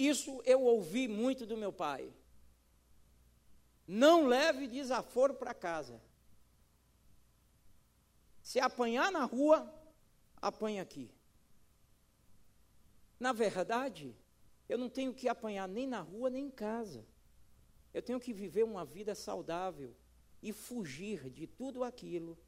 [0.00, 2.10] Isso eu ouvi muito do meu pai.
[3.86, 6.00] Não leve desaforo para casa.
[8.42, 9.70] Se apanhar na rua,
[10.40, 11.10] apanha aqui.
[13.18, 14.16] Na verdade,
[14.70, 17.04] eu não tenho que apanhar nem na rua nem em casa.
[17.92, 19.94] Eu tenho que viver uma vida saudável
[20.42, 22.38] e fugir de tudo aquilo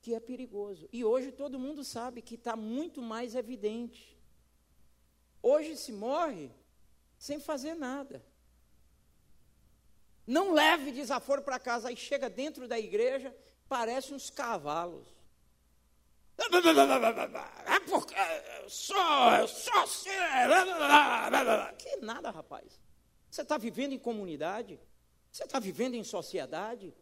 [0.00, 0.88] que é perigoso.
[0.90, 4.11] E hoje todo mundo sabe que está muito mais evidente.
[5.42, 6.50] Hoje se morre
[7.18, 8.24] sem fazer nada.
[10.26, 11.88] Não leve desaforo para casa.
[11.88, 13.34] Aí chega dentro da igreja,
[13.68, 15.06] parece uns cavalos.
[17.66, 18.14] É porque
[18.68, 19.86] só, só
[21.74, 22.80] Que nada, rapaz.
[23.30, 24.78] Você está vivendo em comunidade?
[25.30, 26.94] Você está vivendo em sociedade?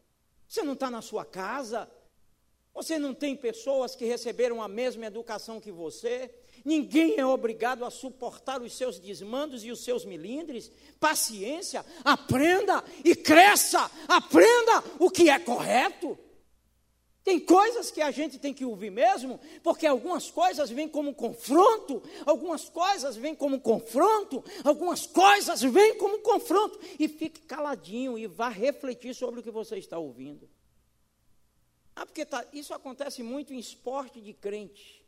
[0.46, 1.90] Você não está na sua casa?
[2.72, 6.32] Você não tem pessoas que receberam a mesma educação que você?
[6.64, 10.70] Ninguém é obrigado a suportar os seus desmandos e os seus milindres.
[10.98, 13.90] Paciência, aprenda e cresça.
[14.08, 16.18] Aprenda o que é correto.
[17.22, 22.02] Tem coisas que a gente tem que ouvir mesmo, porque algumas coisas vêm como confronto,
[22.24, 26.80] algumas coisas vêm como confronto, algumas coisas vêm como confronto.
[26.98, 30.48] E fique caladinho e vá refletir sobre o que você está ouvindo.
[31.94, 34.99] Ah, porque tá, isso acontece muito em esporte de crente.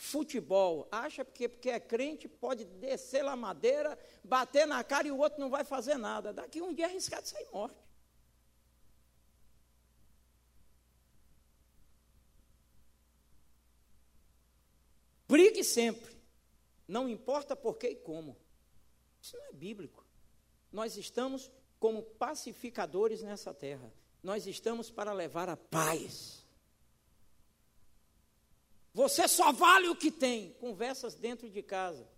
[0.00, 0.88] Futebol.
[0.90, 5.38] Acha que porque é crente pode descer lá madeira, bater na cara e o outro
[5.38, 6.32] não vai fazer nada.
[6.32, 7.76] Daqui um dia é arriscado sair morte.
[15.28, 16.16] Brigue sempre.
[16.88, 18.38] Não importa por que e como.
[19.20, 20.06] Isso não é bíblico.
[20.72, 23.92] Nós estamos como pacificadores nessa terra.
[24.22, 26.39] Nós estamos para levar a paz.
[28.92, 30.52] Você só vale o que tem.
[30.60, 32.08] Conversas dentro de casa.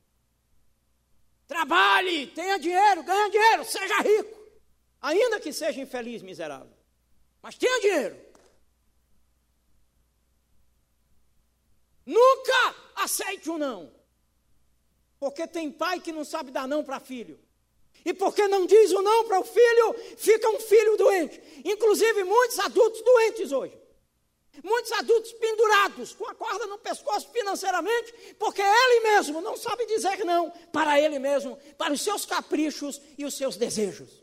[1.46, 4.40] Trabalhe, tenha dinheiro, ganha dinheiro, seja rico.
[5.00, 6.72] Ainda que seja infeliz, miserável.
[7.42, 8.16] Mas tenha dinheiro.
[12.06, 13.92] Nunca aceite um não.
[15.18, 17.38] Porque tem pai que não sabe dar não para filho.
[18.04, 21.40] E porque não diz o não para o filho, fica um filho doente.
[21.64, 23.78] Inclusive, muitos adultos doentes hoje.
[24.62, 30.24] Muitos adultos pendurados, com a corda no pescoço financeiramente, porque ele mesmo não sabe dizer
[30.24, 34.22] não para ele mesmo, para os seus caprichos e os seus desejos.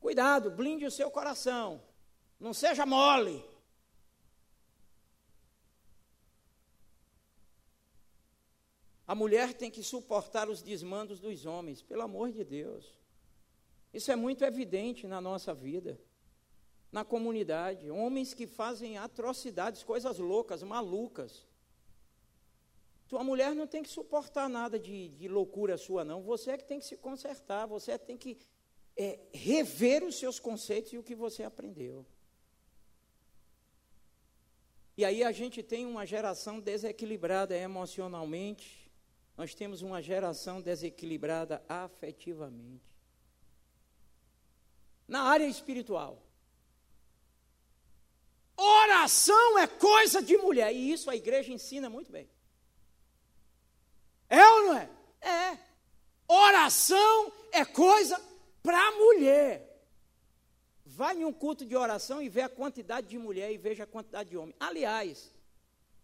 [0.00, 1.82] Cuidado, blinde o seu coração.
[2.38, 3.44] Não seja mole.
[9.06, 12.97] A mulher tem que suportar os desmandos dos homens, pelo amor de Deus.
[13.92, 16.00] Isso é muito evidente na nossa vida,
[16.92, 17.90] na comunidade.
[17.90, 21.46] Homens que fazem atrocidades, coisas loucas, malucas.
[23.08, 26.22] Tua mulher não tem que suportar nada de, de loucura sua, não.
[26.22, 28.36] Você é que tem que se consertar, você tem que
[28.94, 32.04] é, rever os seus conceitos e o que você aprendeu.
[34.98, 38.90] E aí a gente tem uma geração desequilibrada emocionalmente,
[39.36, 42.97] nós temos uma geração desequilibrada afetivamente.
[45.08, 46.22] Na área espiritual.
[48.56, 50.72] Oração é coisa de mulher.
[50.72, 52.28] E isso a igreja ensina muito bem.
[54.28, 54.90] É ou não é?
[55.20, 55.58] É.
[56.28, 58.20] Oração é coisa
[58.62, 59.64] para mulher.
[60.84, 63.86] Vai em um culto de oração e vê a quantidade de mulher e veja a
[63.86, 64.54] quantidade de homem.
[64.60, 65.32] Aliás,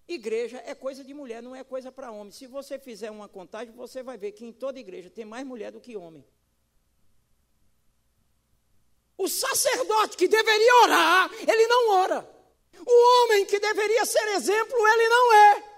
[0.07, 2.31] Igreja é coisa de mulher, não é coisa para homem.
[2.31, 5.73] Se você fizer uma contagem, você vai ver que em toda igreja tem mais mulher
[5.73, 6.25] do que homem.
[9.17, 12.35] O sacerdote que deveria orar, ele não ora.
[12.87, 15.75] O homem que deveria ser exemplo, ele não é.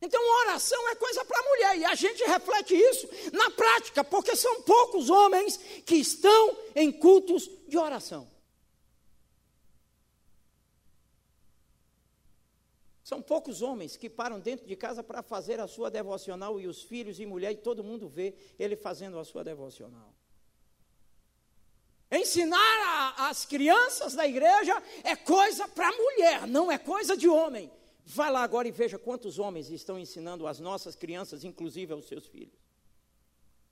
[0.00, 4.62] Então, oração é coisa para mulher, e a gente reflete isso na prática, porque são
[4.62, 8.30] poucos homens que estão em cultos de oração.
[13.02, 16.82] São poucos homens que param dentro de casa para fazer a sua devocional e os
[16.82, 20.14] filhos e mulher e todo mundo vê ele fazendo a sua devocional.
[22.10, 27.70] Ensinar a, as crianças da igreja é coisa para mulher, não é coisa de homem.
[28.04, 32.26] Vai lá agora e veja quantos homens estão ensinando as nossas crianças, inclusive aos seus
[32.26, 32.58] filhos.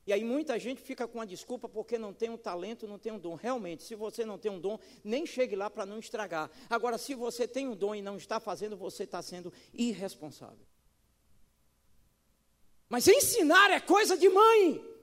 [0.06, 3.10] E aí muita gente fica com a desculpa porque não tem um talento, não tem
[3.10, 3.34] um dom.
[3.34, 6.50] Realmente, se você não tem um dom, nem chegue lá para não estragar.
[6.70, 10.64] Agora, se você tem um dom e não está fazendo, você está sendo irresponsável.
[12.88, 14.95] Mas ensinar é coisa de mãe.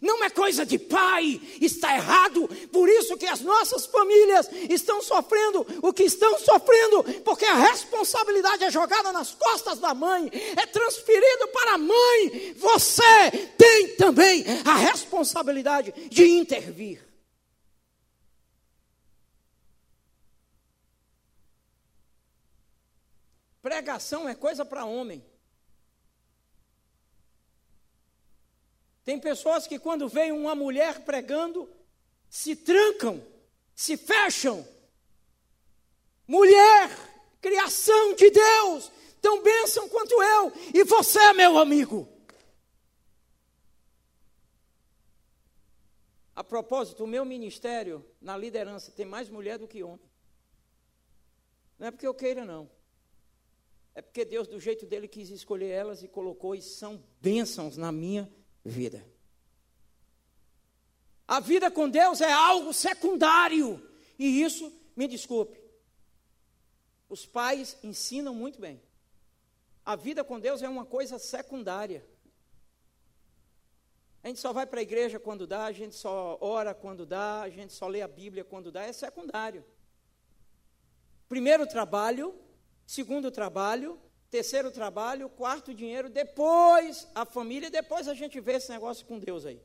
[0.00, 2.48] Não é coisa de pai, está errado.
[2.72, 8.64] Por isso que as nossas famílias estão sofrendo o que estão sofrendo, porque a responsabilidade
[8.64, 12.54] é jogada nas costas da mãe, é transferido para a mãe.
[12.56, 17.08] Você tem também a responsabilidade de intervir.
[23.60, 25.22] Pregação é coisa para homem.
[29.08, 31.66] Tem pessoas que, quando veem uma mulher pregando,
[32.28, 33.26] se trancam,
[33.74, 34.68] se fecham.
[36.26, 36.90] Mulher,
[37.40, 42.06] criação de Deus, tão bênção quanto eu, e você, meu amigo.
[46.36, 50.10] A propósito, o meu ministério na liderança tem mais mulher do que homem.
[51.78, 52.70] Não é porque eu queira, não.
[53.94, 57.90] É porque Deus, do jeito dele, quis escolher elas e colocou, e são bênçãos na
[57.90, 58.47] minha vida.
[61.26, 63.86] A vida com Deus é algo secundário
[64.18, 65.58] E isso, me desculpe,
[67.08, 68.82] os pais ensinam muito bem.
[69.84, 72.04] A vida com Deus é uma coisa secundária.
[74.22, 77.42] A gente só vai para a igreja quando dá, a gente só ora quando dá,
[77.42, 79.64] a gente só lê a Bíblia quando dá, é secundário.
[81.28, 82.34] Primeiro trabalho,
[82.86, 83.98] segundo trabalho,
[84.30, 89.46] terceiro trabalho, quarto dinheiro, depois a família, depois a gente vê esse negócio com Deus
[89.46, 89.60] aí.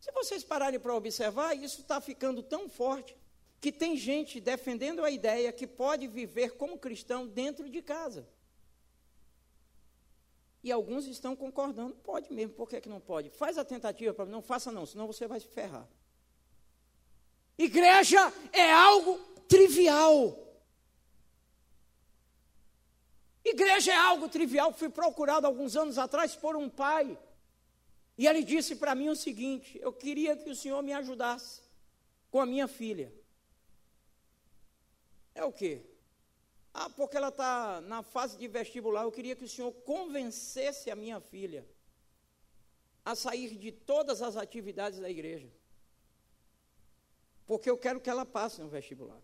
[0.00, 3.16] Se vocês pararem para observar, isso está ficando tão forte
[3.60, 8.28] que tem gente defendendo a ideia que pode viver como cristão dentro de casa.
[10.62, 13.30] E alguns estão concordando, pode mesmo, por que, que não pode?
[13.30, 15.88] Faz a tentativa para não faça não, senão você vai se ferrar.
[17.56, 19.18] Igreja é algo
[19.48, 20.43] trivial.
[23.44, 24.72] Igreja é algo trivial.
[24.72, 27.18] Fui procurado alguns anos atrás por um pai.
[28.16, 31.60] E ele disse para mim o seguinte: Eu queria que o senhor me ajudasse
[32.30, 33.12] com a minha filha.
[35.34, 35.84] É o quê?
[36.72, 39.02] Ah, porque ela está na fase de vestibular.
[39.02, 41.66] Eu queria que o senhor convencesse a minha filha
[43.04, 45.48] a sair de todas as atividades da igreja.
[47.46, 49.20] Porque eu quero que ela passe no vestibular.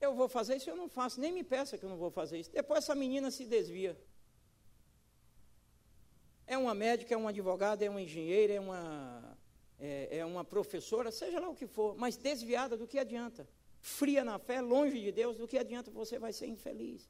[0.00, 2.38] Eu vou fazer isso, eu não faço, nem me peça que eu não vou fazer
[2.38, 2.50] isso.
[2.50, 3.96] Depois essa menina se desvia.
[6.46, 9.38] É uma médica, é um advogado, é uma engenheira, é uma,
[9.78, 13.48] é, é uma professora, seja lá o que for, mas desviada, do que adianta?
[13.80, 17.08] Fria na fé, longe de Deus, do que adianta você vai ser infeliz.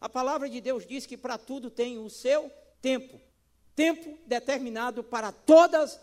[0.00, 2.50] A palavra de Deus diz que para tudo tem o seu
[2.80, 3.20] tempo
[3.74, 6.00] tempo determinado para todas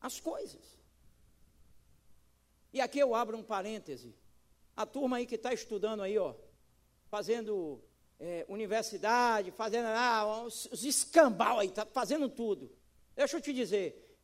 [0.00, 0.62] as coisas.
[2.72, 4.14] E aqui eu abro um parêntese.
[4.76, 6.34] A turma aí que está estudando aí, ó,
[7.08, 7.82] fazendo
[8.18, 12.70] é, universidade, fazendo ah, os, escambau aí, tá fazendo tudo.
[13.14, 14.18] Deixa eu te dizer,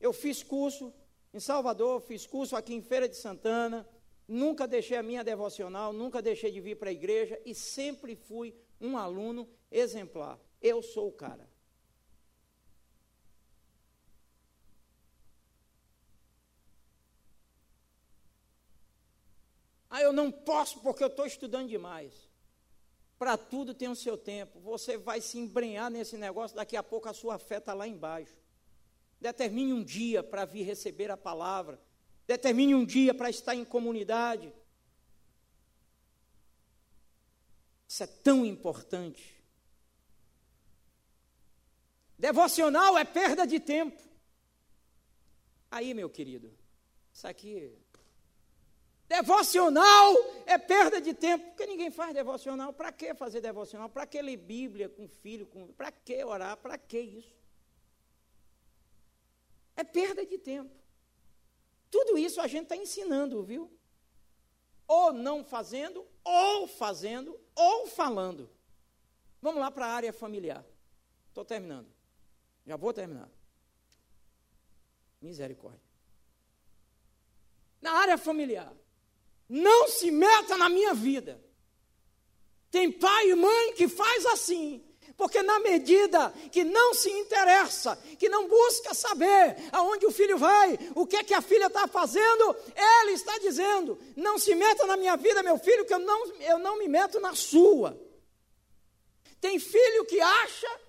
[0.00, 0.92] eu fiz curso
[1.32, 3.88] em Salvador, fiz curso aqui em Feira de Santana,
[4.28, 8.54] nunca deixei a minha devocional, nunca deixei de vir para a igreja e sempre fui
[8.80, 10.38] um aluno exemplar.
[10.60, 11.49] Eu sou o cara.
[19.90, 22.30] Ah, eu não posso porque eu estou estudando demais.
[23.18, 24.60] Para tudo tem o seu tempo.
[24.60, 28.34] Você vai se embrenhar nesse negócio, daqui a pouco a sua fé está lá embaixo.
[29.20, 31.78] Determine um dia para vir receber a palavra.
[32.26, 34.52] Determine um dia para estar em comunidade.
[37.86, 39.42] Isso é tão importante.
[42.16, 44.00] Devocional é perda de tempo.
[45.70, 46.56] Aí, meu querido,
[47.12, 47.76] isso aqui
[49.10, 50.14] Devocional
[50.46, 52.72] é perda de tempo, porque ninguém faz devocional.
[52.72, 53.88] Para que fazer devocional?
[53.88, 55.48] Para que ler Bíblia com filho?
[55.48, 55.66] Com...
[55.72, 56.56] Para que orar?
[56.56, 57.34] Para que isso?
[59.74, 60.70] É perda de tempo.
[61.90, 63.68] Tudo isso a gente está ensinando, viu?
[64.86, 68.48] Ou não fazendo, ou fazendo, ou falando.
[69.42, 70.64] Vamos lá para a área familiar.
[71.26, 71.92] Estou terminando.
[72.64, 73.28] Já vou terminar.
[75.20, 75.82] Misericórdia.
[77.82, 78.72] Na área familiar.
[79.50, 81.42] Não se meta na minha vida.
[82.70, 84.80] Tem pai e mãe que faz assim,
[85.16, 90.78] porque na medida que não se interessa, que não busca saber aonde o filho vai,
[90.94, 94.96] o que é que a filha está fazendo, ele está dizendo: não se meta na
[94.96, 98.00] minha vida, meu filho, que eu não, eu não me meto na sua.
[99.40, 100.80] Tem filho que acha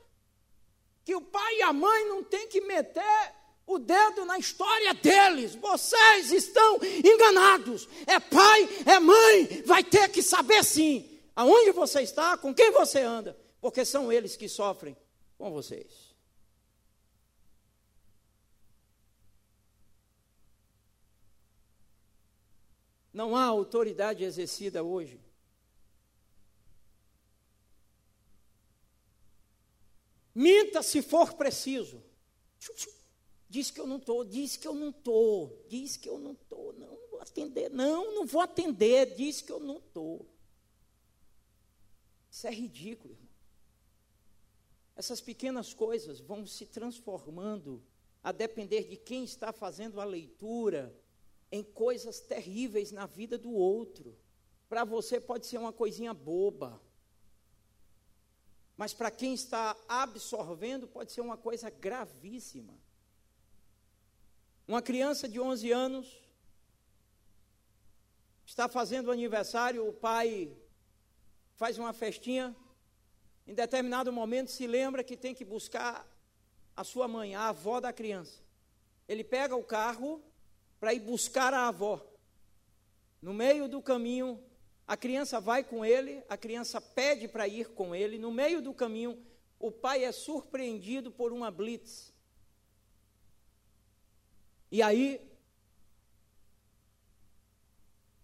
[1.03, 3.40] que o pai e a mãe não tem que meter
[3.73, 5.55] o dedo na história deles.
[5.55, 7.87] Vocês estão enganados.
[8.05, 12.99] É pai, é mãe, vai ter que saber sim aonde você está, com quem você
[12.99, 14.95] anda, porque são eles que sofrem
[15.37, 16.11] com vocês.
[23.13, 25.19] Não há autoridade exercida hoje.
[30.33, 32.01] Minta se for preciso.
[33.51, 36.71] Diz que eu não estou, diz que eu não estou, diz que eu não estou,
[36.71, 40.25] não, não vou atender, não, não vou atender, diz que eu não estou.
[42.31, 43.27] Isso é ridículo, irmão.
[44.95, 47.83] Essas pequenas coisas vão se transformando,
[48.23, 50.97] a depender de quem está fazendo a leitura,
[51.51, 54.17] em coisas terríveis na vida do outro.
[54.69, 56.81] Para você pode ser uma coisinha boba,
[58.77, 62.79] mas para quem está absorvendo pode ser uma coisa gravíssima.
[64.71, 66.17] Uma criança de 11 anos
[68.45, 70.49] está fazendo aniversário, o pai
[71.57, 72.55] faz uma festinha,
[73.45, 76.07] em determinado momento se lembra que tem que buscar
[76.73, 78.41] a sua mãe, a avó da criança.
[79.09, 80.23] Ele pega o carro
[80.79, 82.01] para ir buscar a avó.
[83.21, 84.41] No meio do caminho,
[84.87, 88.17] a criança vai com ele, a criança pede para ir com ele.
[88.17, 89.21] No meio do caminho,
[89.59, 92.10] o pai é surpreendido por uma blitz.
[94.71, 95.19] E aí,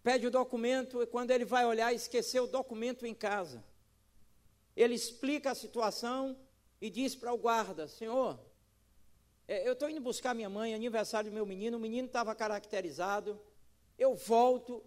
[0.01, 3.61] pede o documento e quando ele vai olhar, esqueceu o documento em casa.
[4.73, 6.37] Ele explica a situação
[6.79, 8.39] e diz para o guarda: Senhor,
[9.45, 13.37] é, eu estou indo buscar minha mãe, aniversário do meu menino, o menino estava caracterizado.
[13.99, 14.81] Eu volto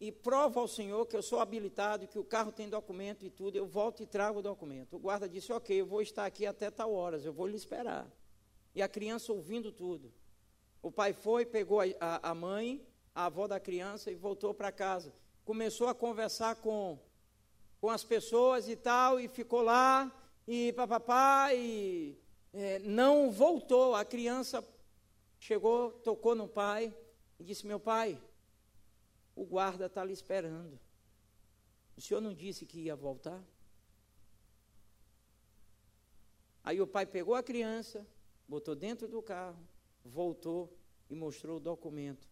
[0.00, 3.56] e provo ao senhor que eu sou habilitado, que o carro tem documento e tudo.
[3.56, 4.96] Eu volto e trago o documento.
[4.96, 8.06] O guarda disse: Ok, eu vou estar aqui até tal horas, eu vou lhe esperar.
[8.74, 10.12] E a criança ouvindo tudo.
[10.82, 15.12] O pai foi, pegou a, a, mãe, a avó da criança e voltou para casa.
[15.44, 16.98] Começou a conversar com,
[17.80, 20.12] com as pessoas e tal, e ficou lá,
[20.46, 22.16] e papapá, e
[22.52, 23.94] é, não voltou.
[23.94, 24.64] A criança
[25.38, 26.94] chegou, tocou no pai
[27.38, 28.20] e disse: Meu pai,
[29.34, 30.78] o guarda está lhe esperando.
[31.96, 33.42] O senhor não disse que ia voltar?
[36.62, 38.06] Aí o pai pegou a criança,
[38.46, 39.58] botou dentro do carro,
[40.08, 40.76] voltou
[41.08, 42.28] e mostrou o documento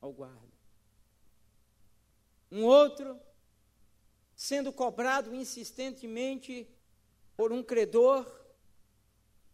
[0.00, 0.54] ao guarda.
[2.50, 3.18] Um outro,
[4.34, 6.68] sendo cobrado insistentemente
[7.36, 8.24] por um credor,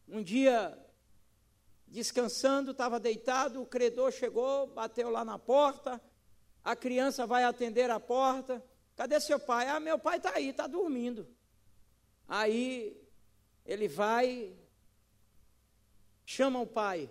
[0.09, 0.77] um dia,
[1.87, 6.01] descansando, estava deitado, o credor chegou, bateu lá na porta,
[6.63, 8.63] a criança vai atender a porta.
[8.97, 9.67] Cadê seu pai?
[9.69, 11.27] Ah, meu pai está aí, está dormindo.
[12.29, 13.01] Aí
[13.65, 14.55] ele vai,
[16.25, 17.09] chama o pai.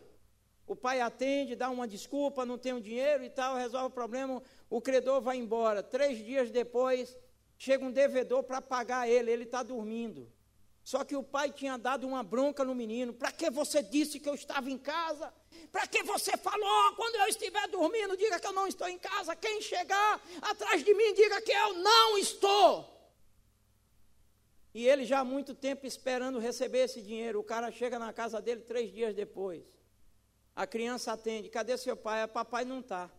[0.70, 4.40] O pai atende, dá uma desculpa, não tem o dinheiro e tal, resolve o problema.
[4.70, 5.82] O credor vai embora.
[5.82, 7.18] Três dias depois,
[7.58, 10.32] chega um devedor para pagar ele, ele está dormindo.
[10.84, 13.12] Só que o pai tinha dado uma bronca no menino.
[13.12, 15.34] Para que você disse que eu estava em casa?
[15.72, 18.16] Para que você falou quando eu estiver dormindo?
[18.16, 19.36] Diga que eu não estou em casa.
[19.36, 22.88] Quem chegar atrás de mim, diga que eu não estou.
[24.72, 27.40] E ele já há muito tempo esperando receber esse dinheiro.
[27.40, 29.79] O cara chega na casa dele três dias depois.
[30.56, 32.22] A criança atende: Cadê seu pai?
[32.22, 33.10] A papai não está.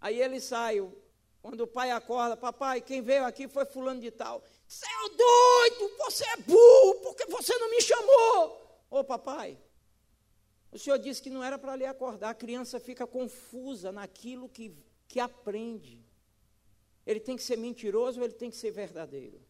[0.00, 0.80] Aí ele sai.
[1.40, 4.42] Quando o pai acorda, papai, quem veio aqui foi fulano de tal.
[4.66, 8.84] Você é doido, você é burro, porque você não me chamou.
[8.90, 9.58] Ô papai,
[10.72, 12.30] o senhor disse que não era para lhe acordar.
[12.30, 14.74] A criança fica confusa naquilo que,
[15.06, 16.02] que aprende.
[17.06, 19.43] Ele tem que ser mentiroso ou ele tem que ser verdadeiro?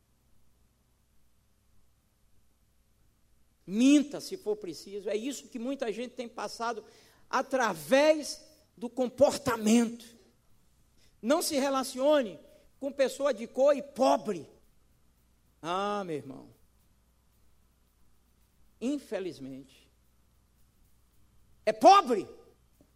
[3.66, 5.08] Minta se for preciso.
[5.08, 6.84] É isso que muita gente tem passado
[7.28, 8.44] através
[8.76, 10.04] do comportamento.
[11.20, 12.38] Não se relacione
[12.78, 14.46] com pessoa de cor e pobre.
[15.62, 16.54] Ah, meu irmão.
[18.80, 19.90] Infelizmente.
[21.64, 22.28] É pobre?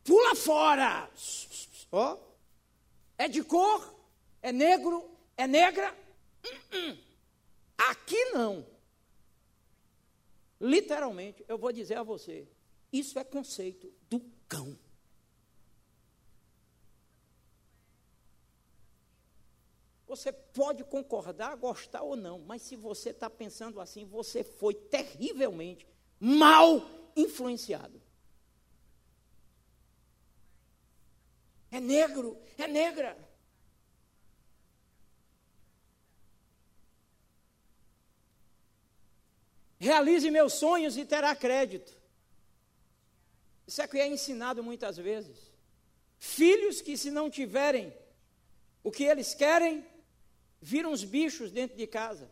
[0.04, 1.10] Pula fora.
[1.90, 2.18] Ó.
[3.16, 3.94] É de cor?
[4.42, 5.10] É negro?
[5.36, 5.96] É negra?
[6.44, 6.98] Uh -uh.
[7.78, 8.66] Aqui não.
[10.60, 12.48] Literalmente, eu vou dizer a você:
[12.92, 14.76] isso é conceito do cão.
[20.06, 25.86] Você pode concordar, gostar ou não, mas se você está pensando assim, você foi terrivelmente
[26.18, 26.80] mal
[27.14, 28.00] influenciado.
[31.70, 33.27] É negro, é negra.
[39.78, 41.92] Realize meus sonhos e terá crédito.
[43.66, 45.52] Isso é que é ensinado muitas vezes.
[46.18, 47.92] Filhos que, se não tiverem
[48.82, 49.86] o que eles querem,
[50.60, 52.28] viram os bichos dentro de casa.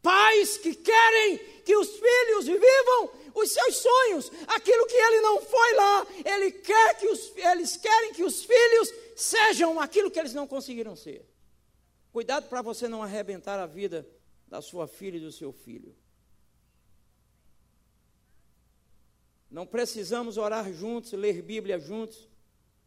[0.00, 5.74] Pais que querem que os filhos vivam os seus sonhos, aquilo que ele não foi
[5.74, 10.46] lá, ele quer que os, eles querem que os filhos sejam aquilo que eles não
[10.46, 11.26] conseguiram ser.
[12.12, 14.06] Cuidado para você não arrebentar a vida
[14.54, 15.92] da sua filha e do seu filho.
[19.50, 22.28] Não precisamos orar juntos, ler Bíblia juntos,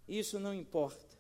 [0.08, 1.18] isso não importa.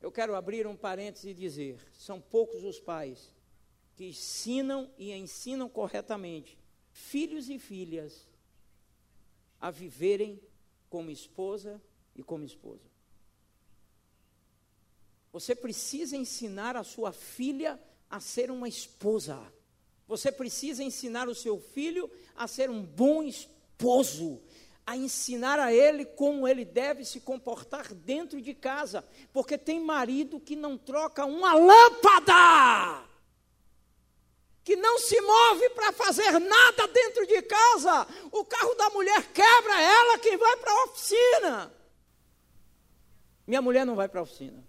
[0.00, 3.34] Eu quero abrir um parênteses e dizer: são poucos os pais
[3.96, 6.56] que ensinam e ensinam corretamente
[6.92, 8.28] filhos e filhas
[9.60, 10.40] a viverem
[10.88, 11.82] como esposa
[12.14, 12.88] e como esposo.
[15.32, 17.76] Você precisa ensinar a sua filha
[18.10, 19.40] a ser uma esposa.
[20.06, 24.40] Você precisa ensinar o seu filho a ser um bom esposo
[24.88, 30.40] a ensinar a ele como ele deve se comportar dentro de casa, porque tem marido
[30.40, 33.04] que não troca uma lâmpada,
[34.64, 38.08] que não se move para fazer nada dentro de casa.
[38.32, 41.74] O carro da mulher quebra, ela que vai para a oficina.
[43.46, 44.66] Minha mulher não vai para a oficina.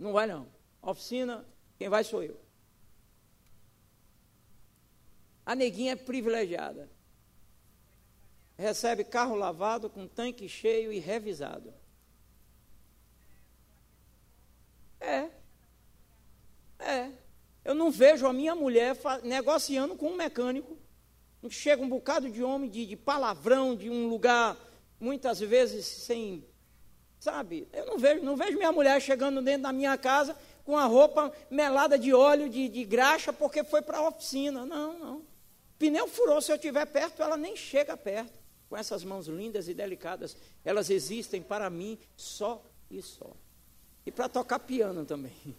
[0.00, 0.52] Não vai não.
[0.82, 1.46] Oficina,
[1.78, 2.38] quem vai sou eu.
[5.46, 6.90] A neguinha é privilegiada.
[8.58, 11.72] Recebe carro lavado com tanque cheio e revisado.
[15.00, 15.30] É.
[16.80, 17.12] É.
[17.64, 20.76] Eu não vejo a minha mulher negociando com um mecânico.
[21.48, 24.56] Chega um bocado de homem de, de palavrão, de um lugar,
[24.98, 26.44] muitas vezes sem.
[27.20, 27.68] Sabe?
[27.72, 30.36] Eu não vejo, não vejo minha mulher chegando dentro da minha casa
[30.68, 34.66] com a roupa melada de óleo, de, de graxa, porque foi para a oficina.
[34.66, 35.22] Não, não.
[35.78, 38.38] Pneu furou, se eu estiver perto, ela nem chega perto.
[38.68, 43.32] Com essas mãos lindas e delicadas, elas existem para mim só e só.
[44.04, 45.32] E para tocar piano também.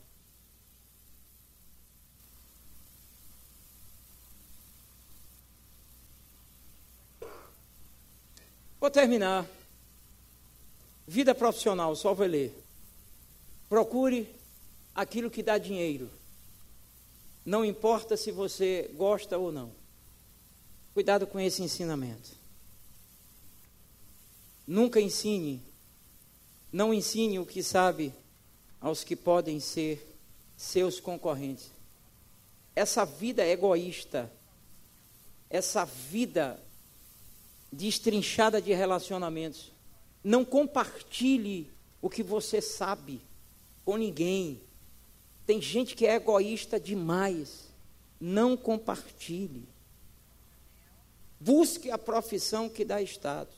[8.80, 9.44] Vou terminar.
[11.08, 12.56] Vida profissional, só vou ler.
[13.68, 14.39] Procure
[15.00, 16.10] aquilo que dá dinheiro.
[17.46, 19.72] Não importa se você gosta ou não.
[20.94, 22.32] Cuidado com esse ensinamento.
[24.68, 25.64] Nunca ensine,
[26.70, 28.14] não ensine o que sabe
[28.82, 30.06] aos que podem ser
[30.58, 31.72] seus concorrentes.
[32.76, 34.30] Essa vida egoísta,
[35.50, 36.62] essa vida
[37.72, 39.72] destrinchada de relacionamentos,
[40.22, 41.72] não compartilhe
[42.02, 43.22] o que você sabe
[43.86, 44.62] com ninguém.
[45.50, 47.70] Tem gente que é egoísta demais.
[48.22, 49.68] Não compartilhe.
[51.40, 53.56] Busque a profissão que dá status.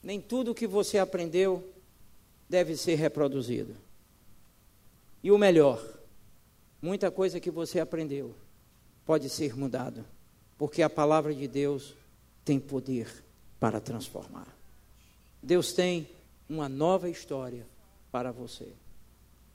[0.00, 1.68] Nem tudo que você aprendeu
[2.48, 3.76] deve ser reproduzido.
[5.20, 5.84] E o melhor,
[6.80, 8.32] muita coisa que você aprendeu
[9.04, 10.04] pode ser mudado,
[10.56, 11.96] porque a palavra de Deus
[12.44, 13.24] tem poder
[13.58, 14.46] para transformar.
[15.42, 16.08] Deus tem
[16.48, 17.66] uma nova história
[18.12, 18.72] para você.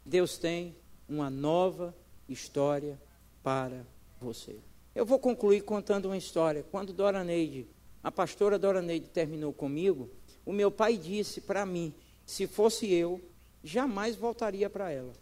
[0.05, 0.75] Deus tem
[1.09, 1.95] uma nova
[2.29, 3.01] história
[3.41, 3.85] para
[4.21, 4.59] você.
[4.93, 6.63] Eu vou concluir contando uma história.
[6.71, 7.67] Quando Dora Neide,
[8.03, 10.09] a pastora Dora Neide terminou comigo,
[10.45, 11.93] o meu pai disse para mim,
[12.25, 13.19] se fosse eu,
[13.63, 15.13] jamais voltaria para ela.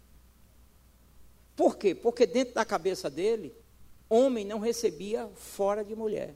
[1.55, 1.95] Por quê?
[1.95, 3.55] Porque dentro da cabeça dele,
[4.09, 6.35] homem não recebia fora de mulher.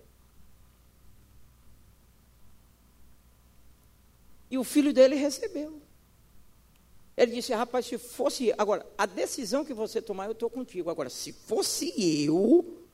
[4.49, 5.81] E o filho dele recebeu.
[7.17, 8.53] Ele disse: Rapaz, se fosse.
[8.55, 10.91] Agora, a decisão que você tomar, eu estou contigo.
[10.91, 12.85] Agora, se fosse eu,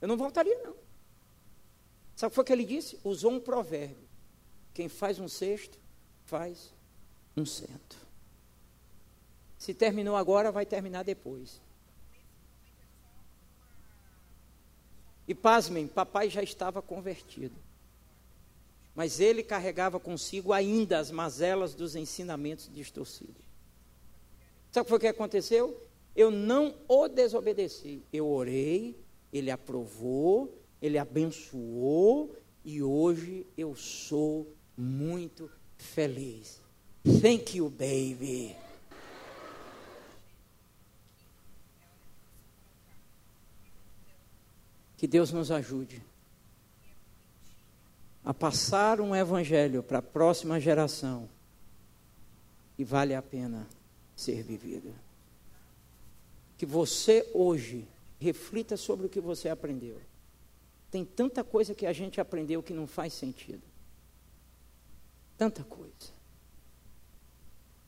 [0.00, 0.76] eu não voltaria, não.
[2.14, 3.00] Sabe o que foi que ele disse?
[3.02, 4.08] Usou um provérbio.
[4.72, 5.76] Quem faz um cesto,
[6.24, 6.72] faz
[7.36, 7.96] um cento.
[9.58, 11.60] Se terminou agora, vai terminar depois.
[15.26, 17.56] E pasmem, papai já estava convertido.
[18.94, 23.43] Mas ele carregava consigo ainda as mazelas dos ensinamentos distorcidos.
[24.74, 25.80] Sabe o que aconteceu?
[26.16, 28.02] Eu não o desobedeci.
[28.12, 28.98] Eu orei,
[29.32, 30.52] ele aprovou,
[30.82, 36.60] ele abençoou e hoje eu sou muito feliz.
[37.22, 38.56] Thank you, baby.
[44.96, 46.02] Que Deus nos ajude
[48.24, 51.28] a passar um evangelho para a próxima geração
[52.76, 53.68] e vale a pena
[54.14, 54.94] ser vivido.
[56.56, 57.88] Que você hoje
[58.24, 60.00] Reflita sobre o que você aprendeu.
[60.90, 63.62] Tem tanta coisa que a gente aprendeu que não faz sentido.
[65.36, 66.14] Tanta coisa.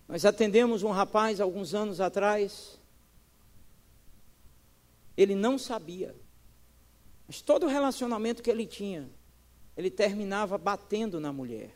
[0.07, 2.79] Nós atendemos um rapaz alguns anos atrás.
[5.17, 6.15] Ele não sabia.
[7.27, 9.09] Mas todo o relacionamento que ele tinha,
[9.75, 11.75] ele terminava batendo na mulher.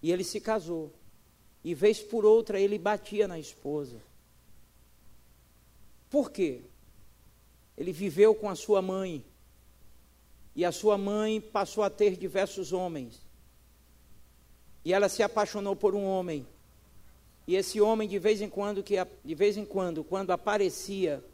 [0.00, 0.94] E ele se casou.
[1.62, 4.00] E vez por outra ele batia na esposa.
[6.10, 6.62] Por quê?
[7.76, 9.24] Ele viveu com a sua mãe.
[10.54, 13.20] E a sua mãe passou a ter diversos homens.
[14.84, 16.46] E ela se apaixonou por um homem.
[17.46, 21.24] E esse homem, de vez em quando, que de vez em quando, quando aparecia,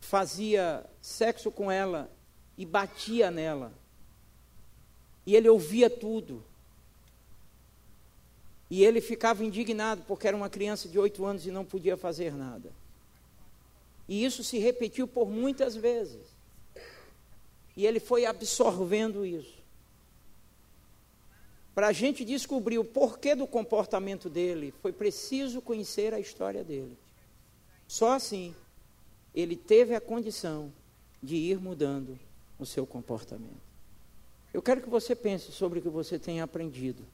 [0.00, 2.10] fazia sexo com ela
[2.56, 3.72] e batia nela.
[5.26, 6.44] E ele ouvia tudo.
[8.70, 12.34] E ele ficava indignado porque era uma criança de oito anos e não podia fazer
[12.34, 12.70] nada.
[14.06, 16.22] E isso se repetiu por muitas vezes.
[17.76, 19.58] E ele foi absorvendo isso.
[21.74, 26.98] Para a gente descobrir o porquê do comportamento dele, foi preciso conhecer a história dele.
[27.86, 28.54] Só assim
[29.34, 30.72] ele teve a condição
[31.22, 32.18] de ir mudando
[32.58, 33.68] o seu comportamento.
[34.52, 37.06] Eu quero que você pense sobre o que você tem aprendido,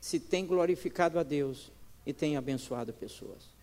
[0.00, 1.70] se tem glorificado a Deus
[2.06, 3.59] e tem abençoado pessoas.